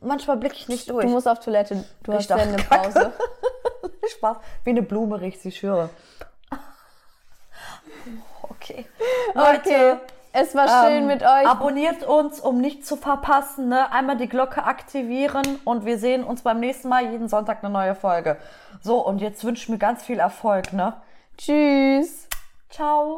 manchmal 0.00 0.38
blicke 0.38 0.56
ich 0.56 0.68
nicht 0.68 0.88
durch. 0.88 1.04
Du 1.04 1.10
musst 1.12 1.28
auf 1.28 1.40
Toilette. 1.40 1.84
Du 2.04 2.12
Ich 2.12 2.18
hast 2.18 2.30
ja 2.30 2.36
eine. 2.36 2.56
Pause. 2.56 3.12
Spaß. 4.16 4.36
Wie 4.64 4.70
eine 4.70 4.82
Blume 4.82 5.20
riecht 5.20 5.42
sie, 5.42 5.48
ich 5.50 5.58
schwöre. 5.58 5.90
Okay. 8.50 8.86
Okay. 9.34 9.96
Es 10.40 10.54
war 10.54 10.84
schön 10.84 11.02
ähm, 11.02 11.06
mit 11.06 11.22
euch. 11.22 11.46
Abonniert 11.46 12.04
uns, 12.04 12.40
um 12.40 12.60
nichts 12.60 12.86
zu 12.86 12.96
verpassen. 12.96 13.68
Ne? 13.68 13.90
Einmal 13.92 14.16
die 14.16 14.28
Glocke 14.28 14.64
aktivieren 14.64 15.58
und 15.64 15.84
wir 15.84 15.98
sehen 15.98 16.22
uns 16.22 16.42
beim 16.42 16.60
nächsten 16.60 16.88
Mal 16.88 17.10
jeden 17.10 17.28
Sonntag 17.28 17.64
eine 17.64 17.72
neue 17.72 17.94
Folge. 17.94 18.36
So, 18.80 19.04
und 19.04 19.20
jetzt 19.20 19.42
wünsche 19.44 19.64
ich 19.64 19.68
mir 19.68 19.78
ganz 19.78 20.04
viel 20.04 20.20
Erfolg. 20.20 20.72
Ne? 20.72 20.94
Tschüss. 21.36 22.28
Ciao. 22.70 23.16